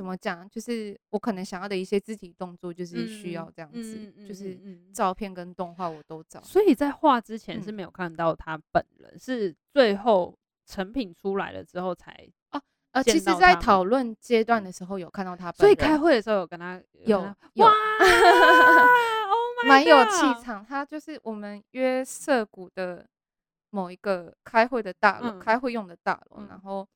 [0.00, 4.58] 怎么讲，就是我可能想要的一些肢体动作，就是需要这样子，就是
[4.94, 6.40] 照片跟动画我都找。
[6.40, 10.34] 所以在画之前是没有看到他本人，是最后
[10.64, 12.16] 成品出来了之后才。
[12.92, 17.20] 呃，其实，在讨论阶段的时候有看到他，所以开会的时候有跟他有
[17.52, 17.66] 有，
[19.68, 20.64] 蛮有气场。
[20.64, 23.06] 他就是我们约涩谷的
[23.68, 26.88] 某一个开会的大楼，开会用的大楼，然后。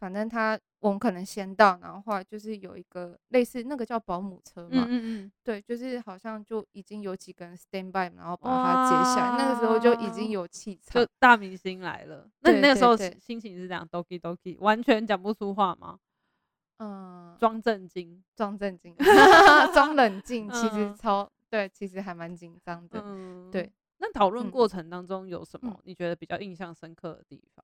[0.00, 12.26] 反正他我们可能先到，然后后来就是有一个类似那个叫保姆车嘛，嗯嗯嗯对，就是好像就已经有几个人 stand by，然后把他接下来，那个时候就已经有气场，就大明星来了。
[12.40, 15.98] 那你那个时候心情是这样，doki doki，完全讲不出话吗？
[16.78, 18.96] 嗯，装震惊，装震惊，
[19.74, 23.02] 装冷静，其实超对，其实还蛮紧张的。
[23.04, 23.70] 嗯，对。
[23.98, 27.62] 那讨论过程当中有什么你觉得比较印象深刻的地方？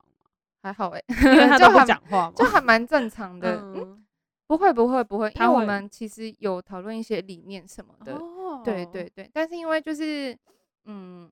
[0.62, 3.60] 还好哎，因为他都不讲话嘛，就还蛮正常 的。
[3.62, 4.04] 嗯，
[4.46, 8.18] 不会不会不会，因为我们其实有讨论一些理念什么的。
[8.64, 10.36] 对对对，但是因为就是
[10.84, 11.30] 嗯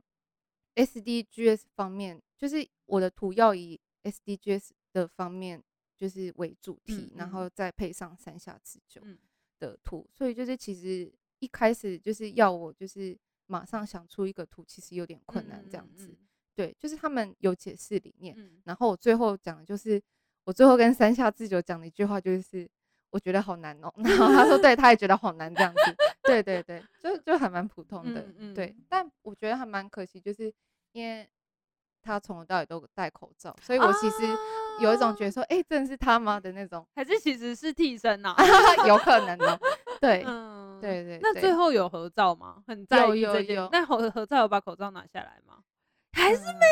[0.74, 5.62] ，SDGs 方面，就是我的图要以 SDGs 的方面
[5.96, 9.00] 就是为主题，然后再配上三下持久
[9.58, 16.14] 的图，所以就是其实一开始就是要我就是马上想出一个图，其实有点困难这样子。
[16.54, 20.00] 对，就是他们有解释理念，嗯、然后我最后讲的就是
[20.44, 22.68] 我最后跟山下智久讲的一句话，就是
[23.10, 23.94] 我觉得好难哦、喔。
[24.04, 25.80] 然后他说， 对，他也觉得好难这样子。
[26.22, 28.20] 对对对，就就还蛮普通的。
[28.20, 30.52] 嗯嗯、对，但我觉得还蛮可惜，就是
[30.92, 31.28] 因为
[32.02, 34.22] 他从头到尾都戴口罩，所以我其实
[34.80, 38.44] 有一种觉得说，哎、欸，真的是他吗的那种，还是其实是替身呢、啊？
[38.86, 39.60] 有可能哦、喔。
[40.00, 41.20] 对，嗯、对，对对。
[41.20, 42.62] 那最后有合照吗？
[42.66, 43.68] 很在意这件。
[43.72, 45.58] 那合合照有把口罩拿下来吗？
[46.14, 46.66] 还是没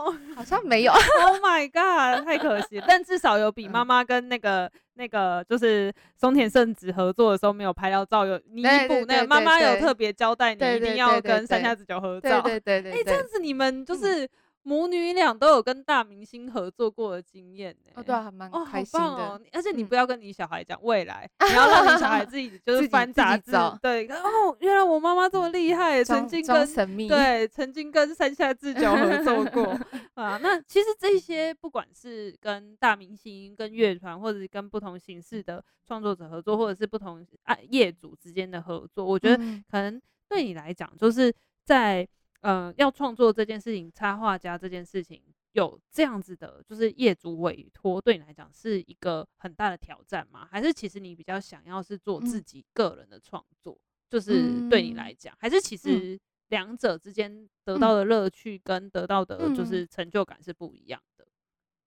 [0.00, 0.92] 有，哦欸、好像没有。
[0.92, 2.84] Oh my god，太可惜了。
[2.88, 12.40] 但至少有比妈妈跟那个那个就是松田圣子合作的时候没有拍到照，有弥补那个妈妈有特别交代你一定要跟山下智久合照。
[12.40, 14.24] 对对对，对，这样子你们就是。
[14.24, 14.28] 嗯
[14.66, 19.06] 母女俩都有跟大明星合作过的经验呢、欸，哦对啊，还蛮开心的。
[19.06, 29.78] 哦，而且你不要跟你小孩讲未来，嗯、你要让你小孩自己就是翻杂志，对，哦，原来我妈妈这么厉害，曾经跟神秘对，曾经跟山下智久合作过
[30.14, 30.38] 啊。
[30.42, 39.36] 那其实这些不管是跟大明星、跟乐团，或者是跟不同形式的创作者合作，或者是不同啊业主之间的合作，我觉得
[39.70, 41.30] 可能对你来讲，就是
[41.64, 42.08] 在。
[42.44, 50.46] 嗯、呃，要创作这件事情，插画家这件事情，有这样子的，就是业主委托，对你来讲是一个很大的挑战吗？
[50.50, 53.72] 还是其实你比较想要是做自己个人的创作？
[53.72, 53.80] 嗯、
[54.10, 61.26] 就是对你来讲，还是其实两者之间得到的乐趣跟得到的就是成就感是不一样的？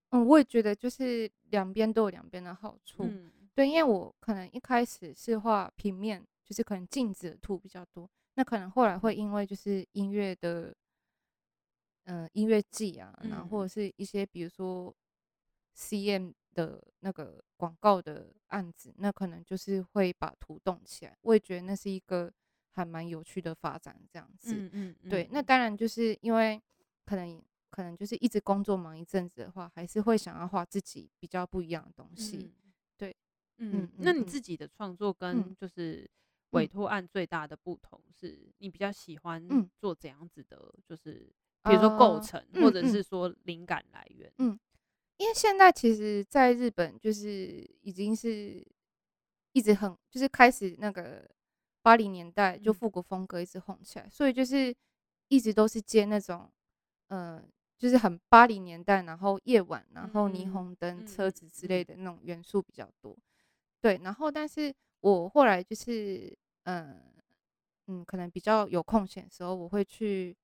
[0.09, 3.03] 嗯，我也觉得就是两边都有两边的好处。
[3.03, 8.09] 嗯、对，因为我可能一开始是画平面，就是可能静止的图比较多。
[8.37, 10.69] 那可能后来会因为就是音乐的，
[12.03, 14.95] 嗯、呃，音乐季啊，然后或者是一些比如说
[15.75, 21.17] CM 的那个广告的案子，那可能就是会把图动起来。
[21.21, 22.31] 我也觉得那是一个
[22.69, 24.53] 还蛮有趣的发展，这样子。
[24.53, 26.61] 嗯嗯嗯对，那当然就是因为
[27.05, 32.37] 可能可能就是一直工作忙一阵子的话，还是会想要画自己比较不一样的东西。
[32.37, 33.17] 嗯、对，
[33.57, 36.07] 嗯，嗯那你自己的创作跟就是。
[36.51, 41.29] 嗯委托案最大的不同是你比较喜欢做怎样子的，就是
[41.63, 44.31] 比如说构成，或者是说灵感来源。
[44.37, 44.57] 嗯，
[45.17, 48.65] 因为现在其实在日本就是已经是
[49.51, 51.29] 一直很就是开始那个
[51.81, 54.73] 八零年代就复古风格一直红起来，所以就是
[55.27, 56.49] 一直都是接那种
[57.09, 57.45] 嗯，
[57.77, 63.17] 就是很八零年代，然后夜晚，然后霓虹灯、车子之类的那种元素比较多。
[63.81, 64.73] 对，然后但是。
[65.01, 67.01] 我后来就是，嗯
[67.87, 70.35] 嗯，可能比较有空闲的时候，我会去，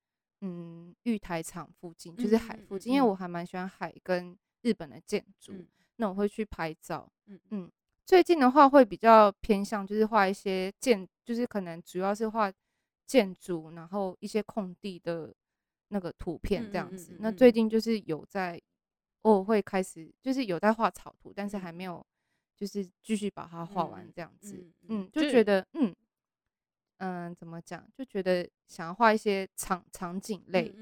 [0.41, 5.53] 嗯，玉台场附近，就是海附近，因为我还蛮喜欢海跟日本的建筑，
[5.97, 7.39] 那我会去拍照，嗯。
[7.49, 7.71] 嗯，
[8.05, 12.51] 最近的话会比较偏向，就是画一些建，就是可能主要是画
[13.05, 15.33] 建筑，然后一些空地的
[15.89, 17.17] 那个图片这样子。
[17.19, 18.61] 那最近就是有在，
[19.21, 22.05] 偶尔会开始就是有在画草图，但是还没有
[22.55, 24.71] 就是继续把它画完这样子。
[24.87, 25.95] 嗯，就觉得嗯
[26.97, 30.73] 嗯怎么讲，就觉得想要画一些场场景类，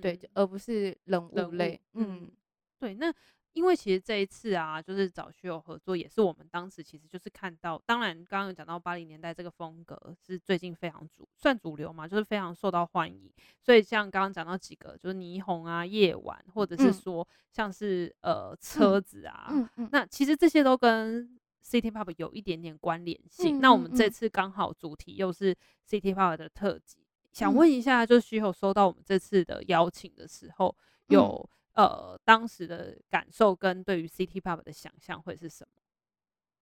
[0.00, 1.80] 对，而不是人物类。
[1.94, 2.30] 嗯，
[2.78, 3.14] 对，那。
[3.52, 13.28] 因为其实这一次啊，就是找虚友合作，也是我们当时其实就是看到，当然刚刚有讲到八零年代这个风格是最近非常主算主流嘛，就是非常受到欢迎。
[13.60, 21.28] 所以像刚刚讲到几个，就是霓虹啊、夜晚，或者是说像是、嗯、呃车子啊，嗯嗯嗯、那其实这些都跟
[21.64, 23.60] City Pop 有一点点关联性。
[23.60, 25.52] 那我们这次刚好主题又是
[25.88, 30.76] City Pop 的特辑，嗯、想问一下，就是虚友收到我们这次的邀请的时候
[31.08, 31.50] 有。
[31.74, 35.82] 嗯呃，当时的感受跟对于 City Pop 的想象会是什么？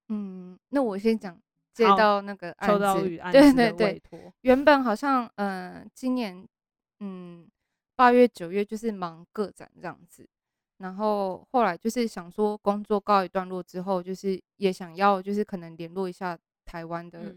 [0.08, 1.40] 嗯，那我先讲
[1.72, 6.46] 接到那个案子，案子对对对，原本好像嗯、呃，今年
[7.00, 7.48] 嗯
[7.96, 10.28] 八月九月就是忙个展这样子，
[10.78, 17.34] 然后后来就是想说工作告一段落之后，就是也想要就是可能联络一下台湾的。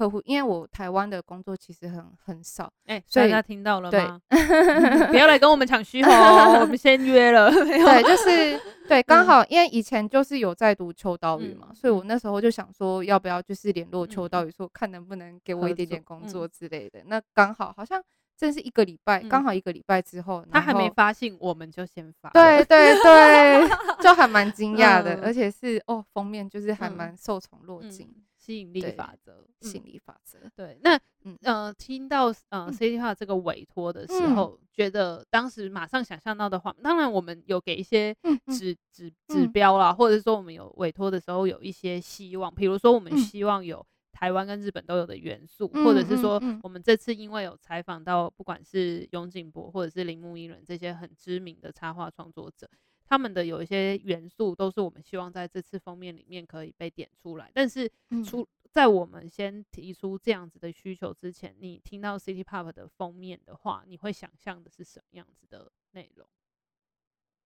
[0.00, 4.18] 嗯客户，因为我台湾的工作其实很很少，哎、欸，所以大家听到了吗？
[4.30, 7.50] 对不要来跟我们抢虚 哦，我们先约了。
[7.50, 8.58] 对，就是
[8.88, 17.00] 对，刚好因为以前就是有在读秋刀鱼嘛，嗯、所以我那时候就想说，要不要就是联络秋刀鱼，说看能不能给我一点点工作之类的。
[17.00, 18.02] 嗯、那刚好好像
[18.38, 22.30] 正是一个礼拜，刚、嗯、好一个礼拜之后，他还没发信，我们就先发。
[22.30, 23.68] 对对对，
[24.00, 28.10] 就还蛮惊讶的，嗯、而且是哦，封面就是还蛮受宠若惊。
[28.40, 30.38] 吸引力法则，吸引力法则。
[30.56, 31.36] 对，那嗯。
[31.42, 38.76] 呃，听到呃 City Pop 这个委托的时候，觉得当时马上想象到的话，当然我们有给一些指。
[38.92, 52.68] 指指标啦，或者说我们有委托的时候有一些希望，比如说我们希望有台湾跟日本都有的元素，或者是说我们这次因为有采访到不管是永井博或者是铃木一人这些很知名的插画创作者。
[53.10, 57.90] 他们的有一些元素都是我们希望在这次封面里面可以被点出来，但是
[58.24, 66.24] 出在我们先提出这样子的需求之前，你听到 City Pop 的封面的话，你会想象的是什么样子的内容？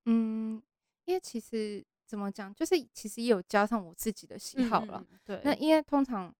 [0.05, 0.62] 嗯，
[1.07, 5.03] 因为其实怎么讲，就是其实也有加上我自己的喜好了。
[5.11, 6.35] 嗯、对，那因为通常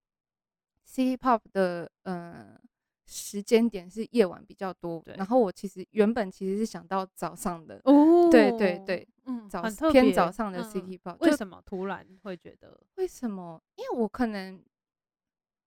[0.87, 2.61] City Pop 的呃。
[3.07, 9.63] 时间点是夜晚比较多，然后我其实原本其实是想到早上的，哦，对对对，嗯，早
[9.93, 12.81] 偏早上的 City Pop，为什么突然会觉得？
[12.97, 13.61] 为什么？
[13.77, 14.59] 因为我可能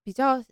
[0.04, 0.44] 比较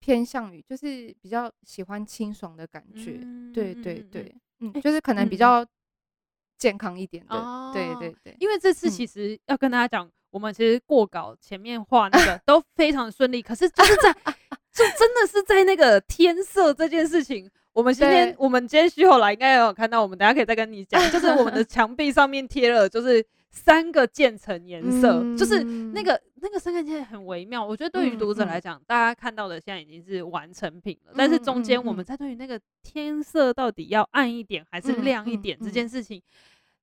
[0.00, 5.64] 偏向于，就是比较喜欢清爽的感觉，嗯、对对对，嗯，嗯，就是可能比较
[6.58, 8.36] 健康一点的，欸、对对对。
[8.40, 14.36] 因为这次其实要跟大家讲，我们其实过稿前面画那个都非常顺利，可是就是在。
[14.76, 36.22] 就真的是在那个天色这件事情，我们今天我们今天徐后来应该有看到，我们等下可以再跟你讲， 就是我们的墙壁上面贴了就是三个渐层颜色，嗯、就是那个那个三个渐层很微妙，我觉得对于读者来讲，嗯嗯、大家看到的现在已经是完成品了，嗯、但是中间我们在对于那个天色到底要暗一点还是亮一点这件事情。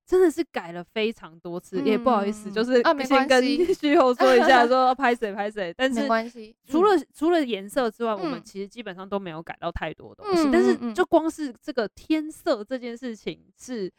[0.06, 5.72] 真的是改了非常多次，也不好意思，就是先跟旭后 说一下， 说拍谁拍谁。
[5.76, 10.48] 但是没关系除了除了颜色之外，我们其实基本上都没有改到太多东西。
[10.52, 13.90] 但是就光是这个天色这件事情，是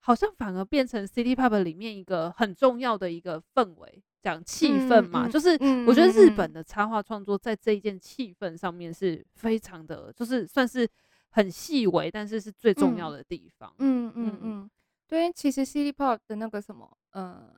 [0.00, 5.28] 好像反而变成 City Pop 里面一个很重要的一个氛围，讲气氛嘛。
[5.28, 5.50] 就是
[5.86, 10.88] 我觉得日本的插画创作在这一件气氛上面是非常的，就是算是
[11.30, 13.72] 很细微，但是是最重要的地方。
[13.78, 14.70] 嗯嗯嗯。
[15.12, 17.54] 对，其实 City Pop 的那个什么，呃，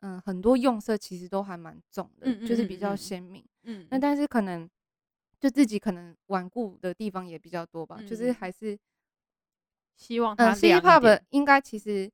[0.00, 3.44] 嗯、呃，很多用色其实都还蛮重的，嗯嗯嗯嗯就是比较鲜明。
[3.62, 4.68] 嗯，那但是可能
[5.38, 8.76] 就自己可能顽固的地方也比较多吧，嗯、就是还是
[9.94, 12.10] 希望它、呃、City Pop 应该其实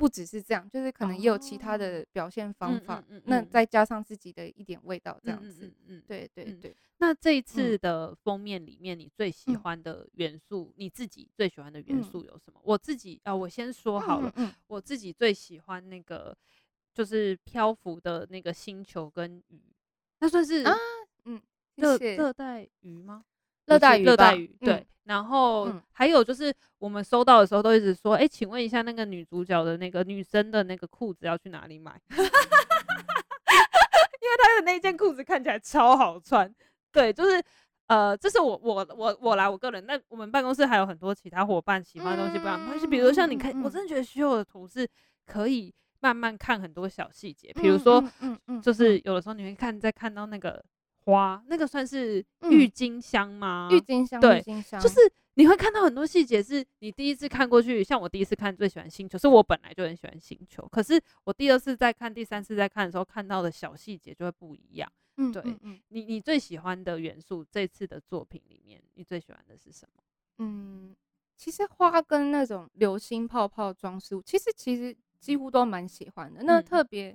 [0.00, 3.04] 不只是这样，就是可能也有其他的表现方法。
[3.10, 5.66] 哦、那再加上自己的一点味道，这样子。
[5.66, 6.74] 嗯，嗯，嗯，对对对。
[6.96, 12.58] 那这一次的封面里面，你最喜欢的元素，嗯、你自己最喜欢的元素有什么？
[12.60, 14.32] 嗯、我自己啊，我先说好了，
[14.68, 16.34] 我自己最喜欢那个
[16.94, 19.60] 就是漂浮的那个星球跟鱼，
[20.20, 20.74] 那算是啊，
[21.26, 21.42] 嗯，
[21.74, 23.26] 热热带鱼吗？
[23.74, 24.74] 热带鱼，热带鱼，对。
[24.74, 32.00] 嗯、然后、嗯、还有就是我们收到的时候都一直说，哎、欸，请问一下那个女主角的那个女生的那个裤子要去哪里买？
[32.10, 32.16] 因
[34.28, 36.52] 为她的那件裤子看起来超好穿。
[36.92, 37.42] 对，就是，
[37.86, 44.86] 呃，这是我我我我来我个人，那我们办公室还有很多其他伙伴喜欢的东西不一样，但是比如像你看，我真的觉得需要的图是
[45.26, 50.62] 可以慢慢看很多小细节，比如说，嗯嗯，就是有的时候你会看，在看到那个
[51.04, 53.68] 花，那个算是郁金香吗？
[53.70, 55.00] 郁金香，对，郁金香，就是
[55.34, 64.90] 你会看到很多细节，是你第一次看过去，像我第一次看最喜欢星球，是我本来就很喜欢星球，可是我第二次再看，第三次再看的时候，看到的小细节就会不一样。
[65.16, 65.42] 嗯，对，
[65.88, 70.02] 你你最喜欢的元素，这次的作品里面，你最喜欢的是什么？
[70.38, 70.96] 嗯，
[71.36, 76.42] 其实花跟那种流星泡泡装饰物，其实其实几乎都蛮喜欢的。
[76.44, 77.14] 那特别，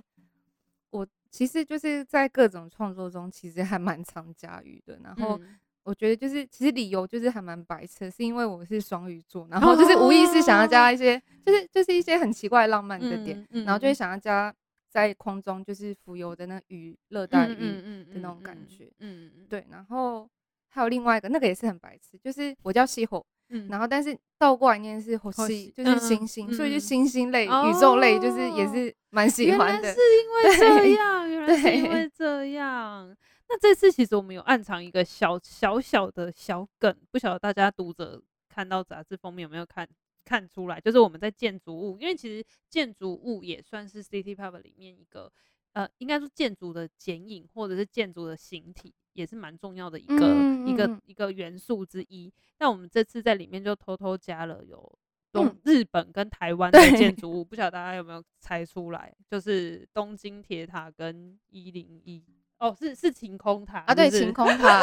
[0.96, 4.98] 我其实就是在各种创作中，其实还蛮常加鱼的。
[5.02, 5.40] 然后
[5.82, 14.54] 我觉得就是，其实理由就是还蛮白痴，是因为我是双鱼座，然后就是无意识想要加一些，就是就是一些很奇怪浪漫的点，然后就会想要加。
[14.88, 19.66] 在空中就是浮游的那鱼，热带鱼的那种感觉，嗯嗯，对。
[19.70, 20.26] 然后
[20.68, 29.82] 还有另外一个，那个也是很白痴，就是我叫西火，嗯，然后但是倒过来念是火星，就是星星，所以就星星类、宇宙类，就是也是蛮喜欢的。
[29.82, 33.16] 原来是因为这样，原来是因为这样。
[33.48, 39.88] 那这次其实我们有暗藏一个小小小的小梗，不晓得大家读者看到杂志封面有没有看？
[40.28, 45.30] 看出来，就是我们在建筑物，因为其实建筑物也算是 City Pop 里面一个，
[45.76, 50.34] 呃，应该说建筑的剪影或者是建筑的形体，也是蛮重要的一个
[50.66, 52.32] 一个一个元素之一。
[52.58, 54.98] 那我们这次在里面就偷偷加了有
[55.30, 59.14] 东日本跟台湾的建筑物，嗯、不晓得大家有没有猜出来？
[59.28, 62.24] 就是东京铁塔跟一零一。
[62.58, 63.90] 哦，是是晴空塔是是？
[63.90, 64.80] 啊，对，晴空塔，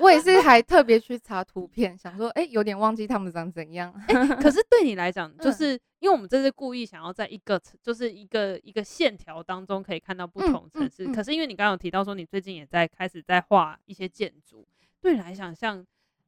[0.00, 3.92] 我也是还特别去查图片，想说，哎、欸，有点忘记他们长怎样。
[4.08, 11.04] 欸、可是对你来讲，就是、嗯、因为我们这是故意想要在一个，就是一个一个线条当中可以看到不同城市。
[11.04, 14.66] 嗯嗯嗯、可是因为你刚刚有提到说，你最近也在开始在画一些建筑，
[15.00, 15.78] 对你来讲，像，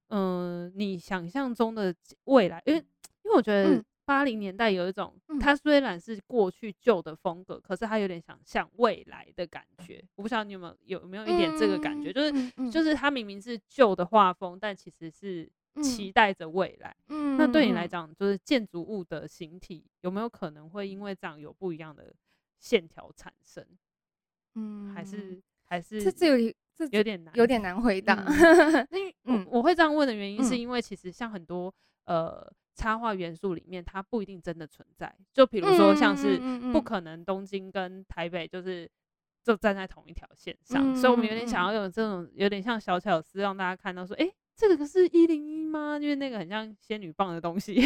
[0.09, 1.95] 嗯、呃，你想象中的
[2.25, 2.79] 未来，因为
[3.25, 3.83] 因为我觉得。
[4.07, 10.03] 嗯八零年代有一种，它虽然是过去旧的风格，可是它有点想像未来的感觉。
[10.15, 15.51] 我不知道你有没有有没有一点这个感觉，就是就是它明明是旧的画风，但其实是
[15.83, 16.97] 期待着未来。
[17.37, 22.15] 那对你来讲，就是建筑物的形体有没有可能会因为这样有不一样的
[22.61, 23.67] 线条产生？
[24.55, 28.25] 嗯，还是还是这这有这有点难，有点难回答。
[28.93, 31.75] 因为我我会这样问的原因，是因为其实像很多
[32.07, 32.51] 呃。
[32.79, 35.11] 插画元素里面，它不一定真的存在。
[35.33, 36.39] 就比如说，像是
[36.75, 38.87] 不可能东京跟台北就是
[39.43, 45.99] 就站在同一条线上，所以我们有点想要用这种有点像小巧思，让大家看到说，哎，这个可是一零一吗？
[45.99, 47.77] 因为那个很像仙女棒的东西，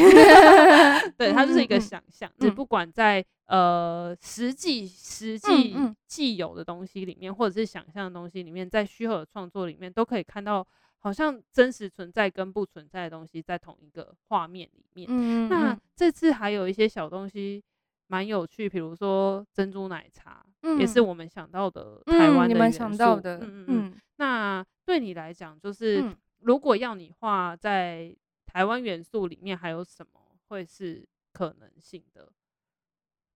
[1.16, 2.28] 对，它就是一个想象。
[2.40, 5.72] 就不管在呃实际实际
[6.08, 10.66] 既有的东西里面，或者是想象的东西里面，在虚构的创作里面，都可以看到。
[11.00, 15.08] 好像真实存在跟不存在的东西在同一个画面里面。
[15.10, 17.62] 嗯，那这次还有一些小东西
[18.06, 22.84] 蛮有趣，比如说珍珠奶茶，嗯、也是我们想到的台湾的元素。
[22.84, 23.66] 嗯，嗯嗯。
[23.68, 32.30] 嗯，那对你来讲，就是、嗯、如果要你画在台湾元素里面，还有什么会是可能性的？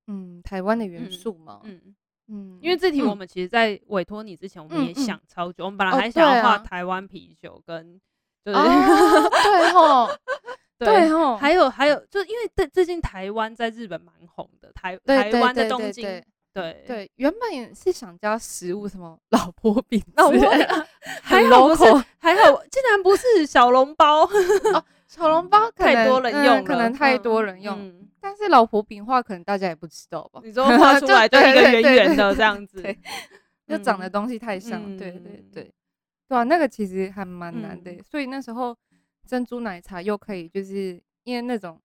[0.09, 1.63] 嗯，台湾的元素吗？
[1.65, 1.97] 嗯。
[2.29, 5.65] 嗯嗯，因为这题我们其实，在委托你之前，我们也想超久。
[5.65, 8.01] 我们本来还想要画台湾啤酒，跟
[8.45, 8.59] 就是
[9.43, 10.09] 对吼，
[10.79, 16.23] 对吼，还有还有，就因为最最近台湾在日本蛮红的，台台湾的东京，
[16.53, 20.67] 对对，原本也是想加食物，什么老婆饼，老婆饼，
[21.23, 21.85] 还好不是，
[22.19, 24.25] 还好竟然不是小笼包
[24.73, 24.85] 哦，
[25.15, 28.09] 小笼包太多人用，可能太多人用。
[28.21, 30.41] 但是老婆饼画可能大家也不知道吧？
[30.43, 32.99] 你说画出来 就一个圆圆的这样子，对，
[33.69, 34.83] 就长的东西太像。
[34.97, 35.73] 对对对，
[36.29, 37.95] 对啊，那个其实还蛮难的。
[38.03, 38.77] 所以那时候
[39.27, 41.81] 珍珠奶茶又可以，就是因为那种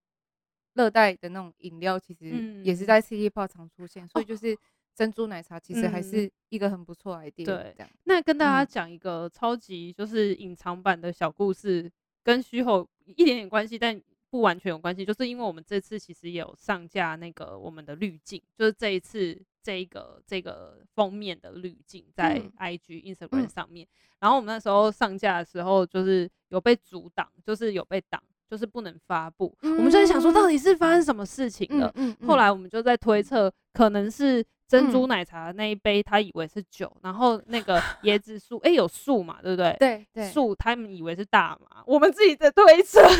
[0.73, 4.57] 热带的那种饮料，其实也是在 City Pop 常出现，所以就是
[4.95, 7.45] 珍珠奶茶其实还是一个很不错的 idea。
[7.45, 7.75] 对，
[8.05, 11.91] 那跟大家讲一个超级就是隐藏版的小故事，
[12.23, 14.01] 跟虚构一点点关系，但。
[14.31, 23.87] 不完全有关系，就是因为我们这次其实也有上架那个我们的滤镜，就是这一次这一个这个封面的滤镜在 IG、嗯、Instagram 上面。
[24.19, 29.51] 然后我们那时候上架的时候，就是有被阻挡，就是有被挡，就是不能发布。
[29.63, 31.91] 嗯、我们就在想说，到底是发生什么事情了？
[31.95, 34.45] 嗯嗯嗯、后来我们就在推测，可能是。
[34.69, 39.75] 珍珠奶茶的那一杯，他以为是酒，然后那个椰子树，哎，有树嘛，对不对？
[39.79, 43.15] 对对，树他们以为是大麻，我们自己在推测，哎，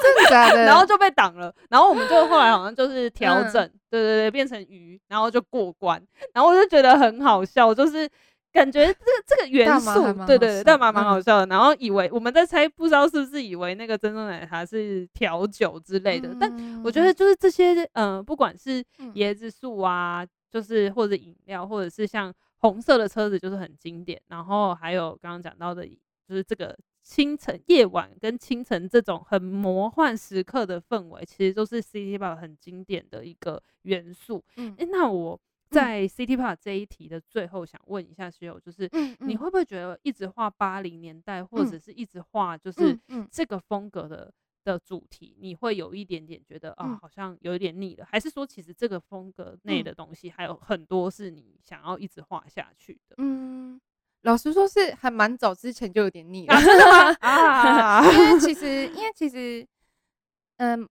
[0.00, 0.64] 真的假的？
[0.64, 6.00] 然后就被挡了，然后我们就后来好像就是调整，对对对，变成鱼，然后就过关，
[6.32, 8.08] 然后我就觉得很好笑，就是
[8.52, 11.46] 感觉这个这个元素，对对对，大麻蛮好笑的。
[11.46, 16.28] 然后以为我们在猜，不知道是不是以为那个珍珠奶茶是调酒之类的。
[16.38, 16.48] 但
[16.84, 18.84] 我觉得就是这些，嗯，不管是
[19.14, 20.24] 椰子树啊，
[20.54, 24.22] 就是或者饮料，或者是像红色的车子，就是很经典。
[24.28, 34.44] 然后还有刚刚讲到的，就是这个清晨、夜晚跟清晨这种很魔幻时刻的氛围，其实都是 City Pop 很经典的一个元素。
[34.54, 35.40] 嗯，诶，那我。
[35.70, 38.88] 在 City Park 这一题的最后，想问一下室友，就是
[39.18, 42.96] 你会不会觉得一直画八零年代，或者是一直画就是
[43.28, 44.32] 这个风格的
[44.64, 48.04] 的主题，你会有一点点觉得啊，好像有一点腻了？
[48.10, 53.14] 还是说，其实这个风格内的东西还有很多是你想要一直画下去的？
[53.18, 53.80] 嗯，
[54.22, 56.54] 老实说是还蛮早之前就有点腻了，
[58.02, 59.66] 因为其实， 因为其实，
[60.56, 60.88] 嗯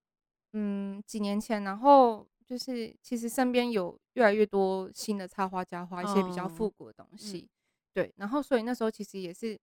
[0.52, 2.26] 嗯，几年前，然后。
[2.46, 7.48] 就是其实身边有越来越多新的插画家画一些比较复古的东西，嗯、
[7.94, 9.58] 对，然后所以那时候其实也是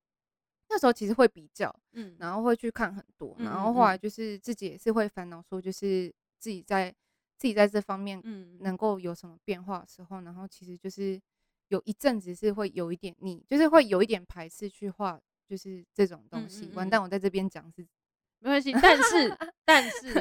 [0.71, 6.89] 那时候其实会比较，嗯，然后会去看很多，嗯、然后后来就是自己也是会烦恼说，就是自己在
[7.37, 11.21] 自己在这方面嗯能够有什么变化的时候，然后其实就是
[11.67, 16.71] 有一阵子是会有一点腻，就是会有一点排斥去画，就是这种东西。
[16.73, 17.85] 完蛋，我在这边讲是。
[18.43, 20.13] 没关系，但是 但是，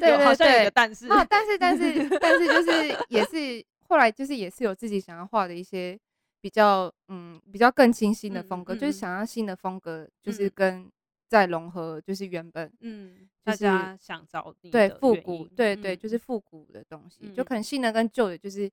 [0.00, 5.98] 对，好像有个但是，但是但是但是就是 也是后来就是也是有自己想要画的一些
[6.42, 10.90] 比较嗯比较更清新的风格，就是想要新的风格，就是跟
[11.28, 18.68] 再融合就是原本嗯大家想找对复古对对就是复古的东西，就可能新的跟旧的，就是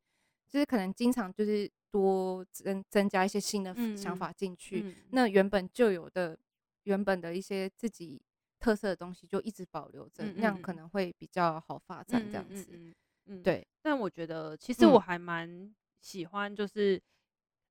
[0.49, 6.37] 就是可能经常就是多增增加一些新的想法进去，那原本就有的
[6.83, 8.21] 原本的一些自己。
[8.61, 12.21] 特色的东西就一直保留着，那样可能会比较好发展。
[12.29, 12.93] 这样子，嗯
[13.27, 13.65] 嗯，对。
[13.81, 17.01] 但我觉得，其实我还蛮喜欢，就是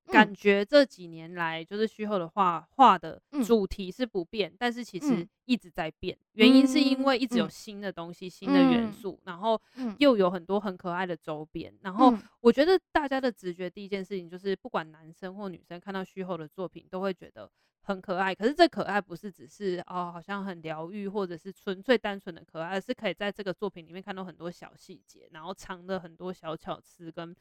[0.09, 6.17] 感觉这几年来，就是虚后的画画的主题是不变，但是其实一直在变。
[6.33, 9.61] 原因是因为一直有新的东西、新的元素，然后
[9.99, 11.73] 又有很多很可爱的周边。
[11.83, 17.51] 然后我觉得大家的直觉第一件事情就是，不管男生或女生看到虚后的作品，都会觉得。
[17.81, 27.35] 很可爱，可是这可爱不是只是哦，好像很疗愈，或者是纯粹单纯的可爱，而是可以在这个作品里面看到很多小细节，然后藏的很多小巧思，跟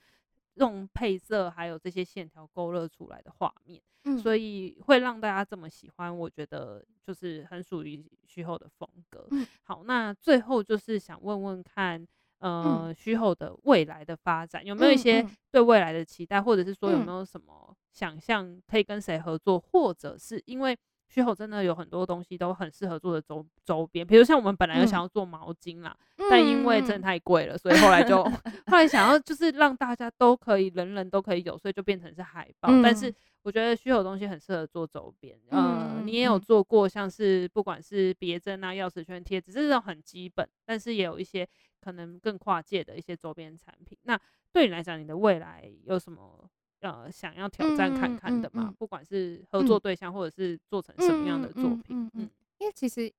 [0.59, 6.15] 用配色还有这些线条勾勒出来的画面，嗯，所以会让大家这么喜欢。
[6.15, 9.27] 我觉得就是很属于虚后的风格。
[9.31, 12.07] 嗯，好，那最后就是想问问看。
[12.39, 20.77] 呃，虚后的未来的发展有没有一些对未来的期待，或者是说有没有什么想象可以跟谁合作，或者是因为
[21.07, 25.95] 虚后真的有很多东西都很适合做的周周边，比如像我们本来有想要做毛巾啦，
[26.29, 28.23] 但因为真的太贵了，所以后来就
[28.67, 32.69] 后来想要就是让大家都可以人人都可以有，所以就变成是海报。
[32.83, 41.47] 但是我觉得虚后东西很适合做周边，呃，你也有做过像是不管是别针啊、钥匙圈贴纸，只是这种很基本，但是也有一些。
[41.79, 44.19] 可能更跨界的一些周边产品，那
[44.51, 46.49] 对你来讲，你的未来有什么
[46.81, 48.73] 呃想要挑战看看的嘛？
[48.77, 52.09] 不管是合作对象，或者是做成什么样的作品？
[52.13, 53.11] 嗯，因为其实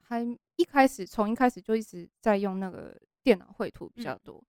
[0.00, 0.24] 还
[0.56, 4.36] 一开始从一开始就一直在用那个电脑绘图比较多。
[4.38, 4.46] 嗯、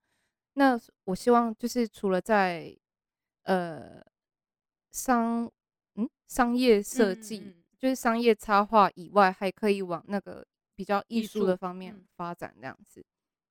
[0.54, 2.76] 那我希望就是除了在
[3.43, 4.02] 呃
[4.91, 5.52] 商
[5.95, 10.45] 嗯商业设计，就是商业插画以外，还可以往那个
[10.76, 13.06] 比较艺术的方面发展这样子。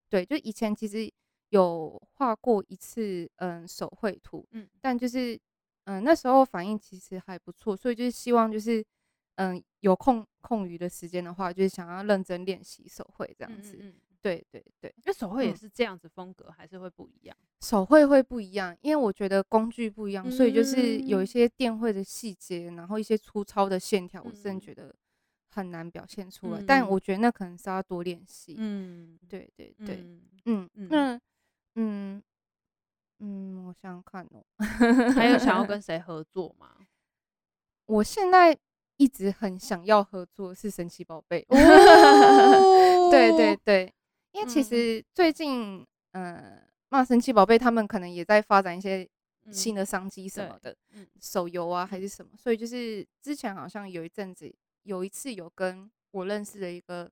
[0.09, 1.13] 对，就以前其实
[1.51, 5.39] 有画过一次，嗯，手绘图，嗯，但就是，
[5.85, 8.85] 嗯，那时候反应其实还不错，所以就是希望就是，
[9.37, 13.77] 嗯，有空空余的时间的话，就是想要认真练习手绘这样子。
[13.77, 17.37] 嗯，嗯，嗯，对对对，那手绘也是这样子风格，还是会不一样？
[17.61, 24.95] 手绘会不一样，因为我觉得工具不一样，所以就是有一些电绘的细节，然后一些粗糙的线条，我真的觉得。
[25.49, 28.57] 很难表现出来，嗯、但我觉得那可能是要多练习。
[28.59, 30.05] 嗯，对对对，
[30.45, 31.19] 嗯嗯，那
[31.77, 32.23] 嗯
[33.21, 34.45] 嗯，我想想看哦，
[35.15, 36.77] 还有想要跟 谁合作吗？
[37.87, 38.59] 我现在
[38.97, 41.47] 一直很想要合作是神奇宝贝。
[43.11, 43.95] 对对对，
[44.33, 49.09] 因为其实最近，嗯，那神奇宝贝他们可能也在发展一些
[49.53, 54.53] 新的商机什么的，嗯、手游啊还是什么，所以就是之前好像有一阵子。
[54.83, 57.11] 有一次有跟我认识的一个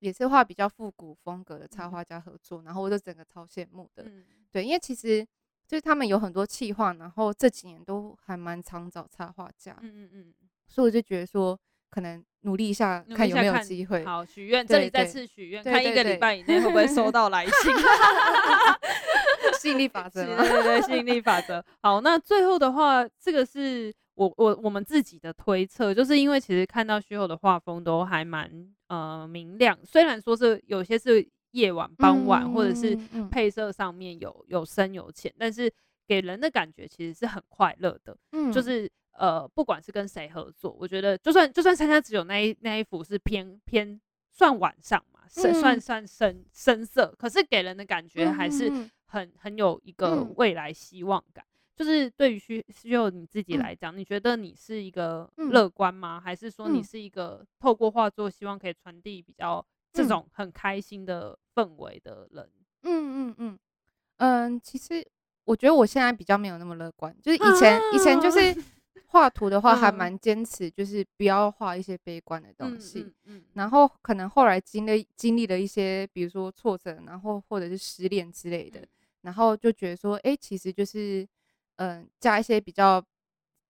[0.00, 4.04] 也是画比较复古风格的插画家合作，然后我就整个超羡慕的。
[4.50, 5.24] 对，因为其实
[5.66, 9.76] 就是他们有很多企划，然后这几年都还蛮常找插画家。
[9.80, 10.34] 嗯嗯嗯。
[10.66, 14.04] 所以我就觉得说，可能努力一下，看有没有机会。
[14.04, 17.52] 好，许愿，这里再次许愿，看一个礼拜以内会不会收到来信。
[19.58, 21.62] 吸引力法则，对对对，吸引力法则。
[21.82, 28.50] 好，那最后的话，这个是我我我们自己的推测，就是因为其实看到虚后的画风都还蛮
[28.88, 32.94] 呃明亮，虽然说是有些是夜晚、傍晚，嗯、或者是
[33.30, 35.72] 配色上面有有深有浅，但是
[36.06, 38.90] 给人的感觉其实是很快乐的，嗯，就是。
[39.12, 44.00] 呃，不管是跟谁合作，我觉得就算就算参加只有那一那一幅是偏偏
[44.30, 48.72] 算晚上嘛，是、嗯、算算深深色，可是给人的感觉还是
[49.04, 51.44] 很很有一个未来希望感。
[51.80, 56.18] 嗯、就是对于虚虚后你自己来讲，嗯、你觉得你是一个乐观吗？
[56.18, 62.48] 嗯、还是说你是一个透过画作希望可以传递比较这种很开心的氛围的人？
[62.82, 63.58] 嗯嗯嗯
[64.18, 65.06] 嗯，其实
[65.44, 68.54] 我觉得我现在比较没有那么乐观，就是以前、啊、以前就是。
[69.12, 73.12] 画图的话还蛮坚持，就是不要画一些悲观的东西。
[73.24, 78.88] 嗯然后可能后来经历经历了一些，比如说挫折，然后或者是失恋之类的，嗯、
[79.22, 81.26] 然后就觉得说，哎、欸，其实就是，
[81.79, 83.01] 嗯、呃，加一些比较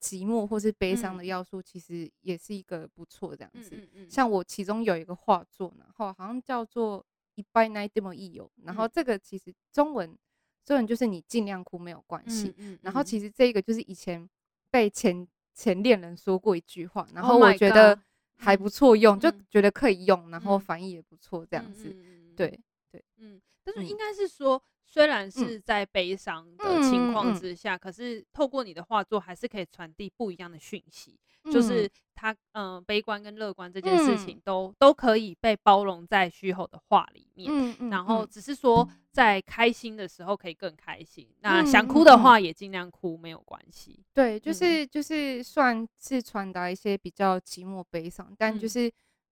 [0.01, 3.76] 寂寞或是悲伤的要素，其实也是一个不错这样子。
[3.76, 10.18] 嗯嗯嗯、像我其中有一个画作，然后好像叫做いっぱい泣いてもいいよ，然后这个其实中文
[10.64, 12.49] 中文就是你尽量哭没有关系。
[12.49, 14.30] 嗯嗯嗯、然后其实这个就是以前。
[14.72, 17.97] 被前前恋人说过一句话，然后我觉得
[18.36, 22.60] 还不错用，oh、就觉得可以用，嗯、然后反应也不错，这样子，嗯嗯、对
[22.91, 23.39] 对，嗯，
[23.75, 31.18] 但是应该是说，虽然是在悲伤的情况之下，可是透过你的画作，还是可以传递不一样的讯息。
[31.51, 37.51] 就是他，嗯、呃，悲观跟乐观这件事情都、嗯、都可以被包容在虚后的画里面。
[37.51, 44.05] 嗯嗯、然后只是说，在开心的时候可以更开心，嗯、那想哭的话也尽量哭，没有关系。
[44.12, 48.87] 对，就是就是算是传达一些比较寂寞悲伤，但就是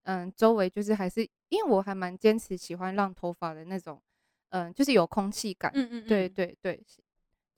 [0.05, 1.21] 嗯、呃，周围就是还是
[1.51, 4.01] 因为我还蛮坚持喜欢让头发的那种，
[4.51, 5.71] 嗯、呃，就是有空气感。
[5.75, 6.81] 嗯嗯，对对对，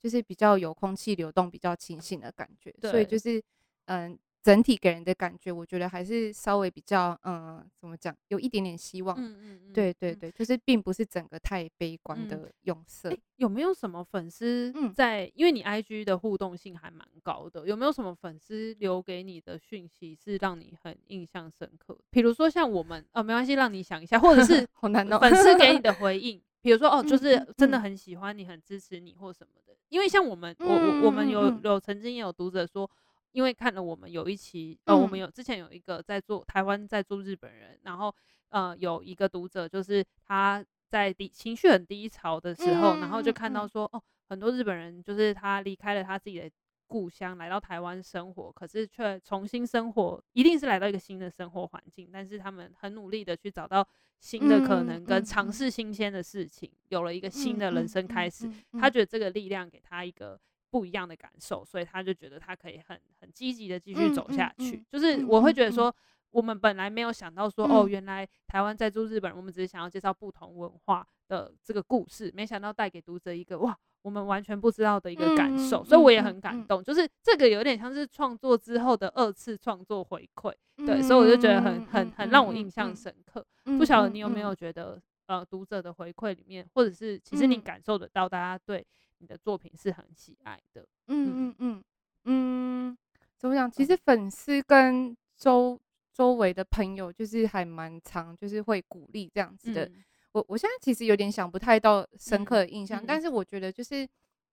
[0.01, 2.73] 就是比较有空气流动、比较清新的感觉。
[2.79, 3.37] 对所以就是
[3.85, 4.11] 嗯。
[4.11, 9.15] 呃整体给人的感觉，我觉得还是稍微比较，嗯，怎么讲，有一点点希望。
[9.15, 13.09] 嗯嗯嗯，对对对，就是并不是整个太悲观的用色。
[13.09, 15.25] 嗯欸、有没有什么粉丝在？
[15.27, 21.95] 嗯、因为你 IG 的互动性还蛮高的，有没有什么粉丝留给你的讯息是让你很印象深刻？
[22.09, 29.75] 比如说像我们，哦，没关系，让你想一下，或者是 粉丝给你的回应，比如说哦，就是真的很喜欢你，很支持你或什么的。
[29.89, 32.89] 因为像我们，我我我们有有曾经也有读者说。
[33.33, 38.13] 因为看了我们有一期，呃，我们有之前有一个在做台湾在做日本人，然后
[38.49, 46.51] 呃有一个读者就是他在低情绪很低潮的时候，然后就看到说哦，很多日本人就是他离开了他自己的
[46.91, 53.87] 故乡来到台湾生活，可是却重新生活，一定是来到一个新的生活环境，但是他们很努力的去找到
[54.19, 60.37] 新的可能跟尝试新鲜的事情，有了一个新的人生开始，他觉得这个力量给他一个。
[60.71, 64.77] 不一样的感受，所以他就觉得他可以很很积极的继续走下去。
[64.77, 65.93] 嗯嗯嗯、就是我会觉得说，
[66.29, 75.81] 我们本来没有想到说，嗯、哦，原来台湾在住日本人，我们只是想要介绍不同文化的这个故事，没想到带给读者一个哇，我们完全不知道的一个感受。
[75.81, 83.45] 嗯、所以我也很感动，嗯、就是这个有点像是创作之后的二次创作回馈，嗯、对，所以我就觉得很很很让我印象深刻。
[83.65, 88.85] 嗯、不晓得你有没有觉得，呃，读者的回馈里面，或者是其实你感受得到大家对。
[89.23, 91.83] 你的作品是很喜爱的，嗯嗯嗯
[92.23, 92.97] 嗯，
[93.37, 93.69] 怎么讲？
[93.69, 95.79] 其实粉丝跟周
[96.11, 99.87] 周围的朋友就是还蛮常，就是会鼓励这样子的。
[100.33, 104.07] 嗯、我我现在其实有点想不太到深刻的印象，嗯嗯、但是我觉得就是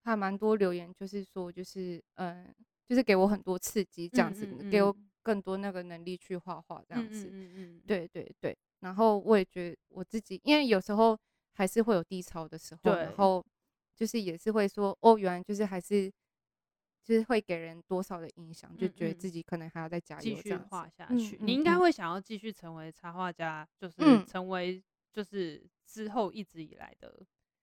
[0.05, 2.55] 还蛮多留言，就是说就是嗯，
[2.87, 7.29] 就是给我很多刺激，这样子，给我更多那个能力去画画这样子。
[7.31, 8.57] 嗯嗯，嗯对对对。
[8.81, 11.19] 然后我也觉得我自己，因为有时候
[11.55, 13.45] 还是会有低潮的时候，然后。
[13.99, 16.09] 就是也是会说哦，原来就是还是
[17.03, 21.37] 就是会给人多少的影响，就觉得自己可能还要再加油，继续画下去。
[21.41, 24.81] 你应该会想要继续成为插画家，就是成为
[25.13, 27.13] 就是之后一直以来的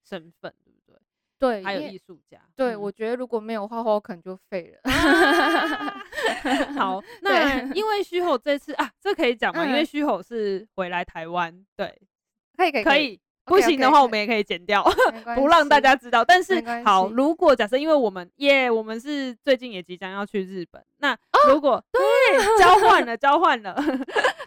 [0.04, 1.00] 身份，对不对？
[1.38, 2.40] 对，还有艺术家。
[2.56, 4.92] 对，嗯、我觉得如果没有画画，我可能就废了。
[6.78, 9.66] 好， 那因为虚吼这次啊，这可以讲吗？
[9.66, 12.02] 因为虚吼是回来台湾，对，
[12.56, 13.20] 可以可以可以。
[13.48, 16.26] 不行的话，我们也可以剪掉，okay, okay, 不让大家知道。
[16.26, 20.84] 但是好，如果假设，因为我们耶，我们是最近也即将要去日本。
[20.98, 21.16] 那
[21.48, 22.02] 如果、哦、对
[22.58, 23.80] 交换了，交换了。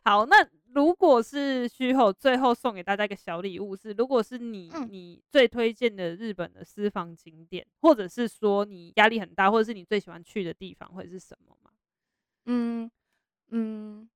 [0.05, 0.44] 好，那
[0.75, 11.71] 如果是虚后最后送给大家一个小礼物是，如果是你你最推荐的日本的私房景点，或者是说你压力很大，或者是你最喜欢去的地方，会是什么吗？
[12.47, 12.91] 嗯
[13.51, 14.09] 嗯，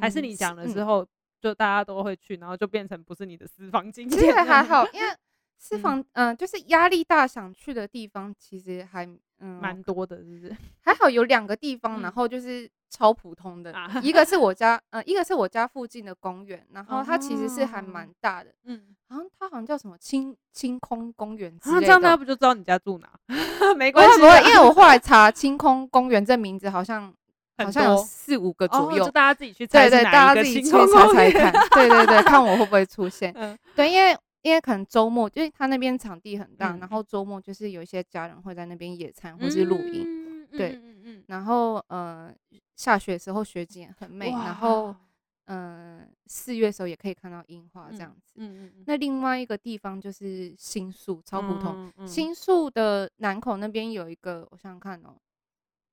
[0.00, 1.06] 还是你讲了之后。
[1.40, 4.20] 就大家都会去，然后就变成不是你的私房景点。
[4.20, 5.06] 其实还好，因为
[5.56, 9.06] 私房，嗯、呃，就是压力大想去的地方，其实还
[9.38, 10.56] 嗯蛮多的，是不是？
[10.80, 23.08] 还好有两个地方，然后就是超普通的，嗯、一个是我家，呃，一个是我家附近的公园，然后它其实是还蛮大的，嗯，然后它好像叫什么清清空公园之类的，这样大家不就知道你家住哪？
[23.76, 27.12] 没关系，不会，因为我 后来查清空公园这名字好像。
[27.60, 28.68] 好像有四五个。
[28.68, 29.66] 左右，就大家自己去。
[29.66, 33.34] 猜，对对，大家自己去猜猜看，对对对，看我会不会出现。
[33.74, 36.88] 对，因为因为可能周末，因为他那边场地很大，然。
[36.88, 40.80] 后周末就是有一些家人会在那边野餐或是露营，对，
[41.26, 42.32] 然后呃
[42.78, 44.96] 下雪的时候雪景很美，然后
[45.44, 48.32] 嗯四月的时候也可以看到樱花这样子。
[48.36, 48.84] 嗯嗯。
[48.86, 51.92] 那另外一个地方就是新宿，超普通。
[52.06, 55.18] 新宿的南口那边有一个，我想想看哦，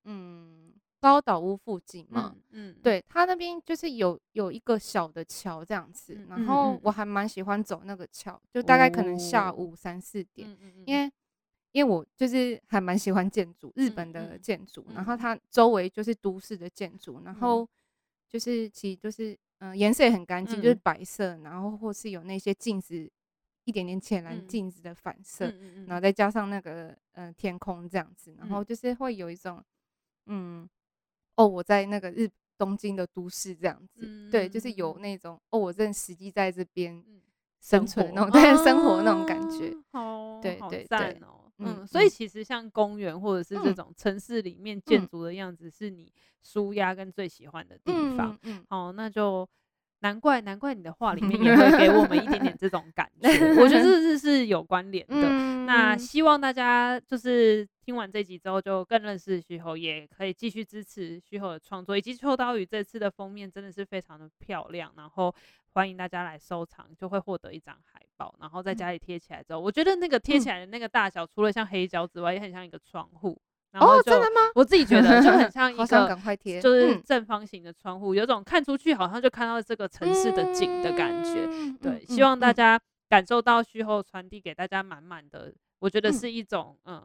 [0.05, 0.71] 嗯。
[0.97, 11.11] 高岛屋附近嘛，嗯，嗯对，它那边就是有有一个小的桥这样子，嗯、然后我还蛮喜欢走那个桥，就大概可能下午三四点，哦、因为
[11.75, 17.67] 因为我就是还蛮喜欢建筑，日本的建筑，嗯、然后它周围就是都市的建筑，然后
[18.29, 23.11] 就是其实就是嗯颜色也很干净，就是白色，然后或是有那些镜子，
[23.65, 25.53] 一点点浅蓝镜子的反射，
[25.87, 29.61] 然后再加上那个嗯、呃、天空这样子，然后就是会有一种
[30.27, 30.67] 嗯。
[31.37, 37.03] 哦，我在那个日东京的都市这样子，嗯、对，就是有那种哦，我真的实际在这边
[37.59, 41.21] 生存那种， 对，生活那种感觉，好，对对对，
[41.57, 48.37] 哦，嗯，所以其实像公园或者是这种城市里面建筑的样子，是你舒压跟最喜欢的地方，
[48.69, 49.47] 好，那就。
[50.05, 53.27] 难怪，难怪你的话里面也会给我们一点点这种 感觉，
[53.59, 55.15] 我觉得这是是有关联的。
[55.15, 65.33] 嗯、那希望大家就是听完这集之后，就更认识须齁，也可以继续支持须齁的创作，以及秋刀鱼这次的封面真的是非常的漂亮，然后
[65.73, 73.41] 欢迎大家来收藏，就会获得一张海报，然后在家里贴起来之后，我觉得那个贴起来的那个大小，除了像黑胶之外，也很像一个窗户。
[73.79, 74.41] 哦，真的吗？
[74.55, 76.15] 我自己觉得就很像 一个，
[76.61, 81.47] 就是正方形的窗户，有种看出去好像就看到这个城市的景的感觉。
[81.81, 87.01] 对，希望大家感受到虚后传递给大家满满的，我觉得是一种呃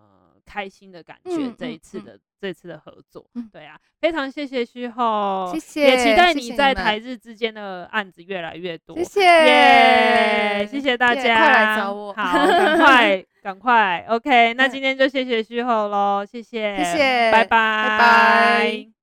[0.51, 1.55] 开心的感觉。
[1.57, 8.97] 这一次的这次的合作，对啊，非常谢谢虚后，谢谢，也期待你在台日之间的案子越来越多。
[8.97, 13.25] 谢谢，耶，谢谢大家，快来找我，好，赶快。
[13.43, 19.00] 赶快，OK，那今天就谢谢虚后喽，谢谢，谢谢，拜拜，拜拜。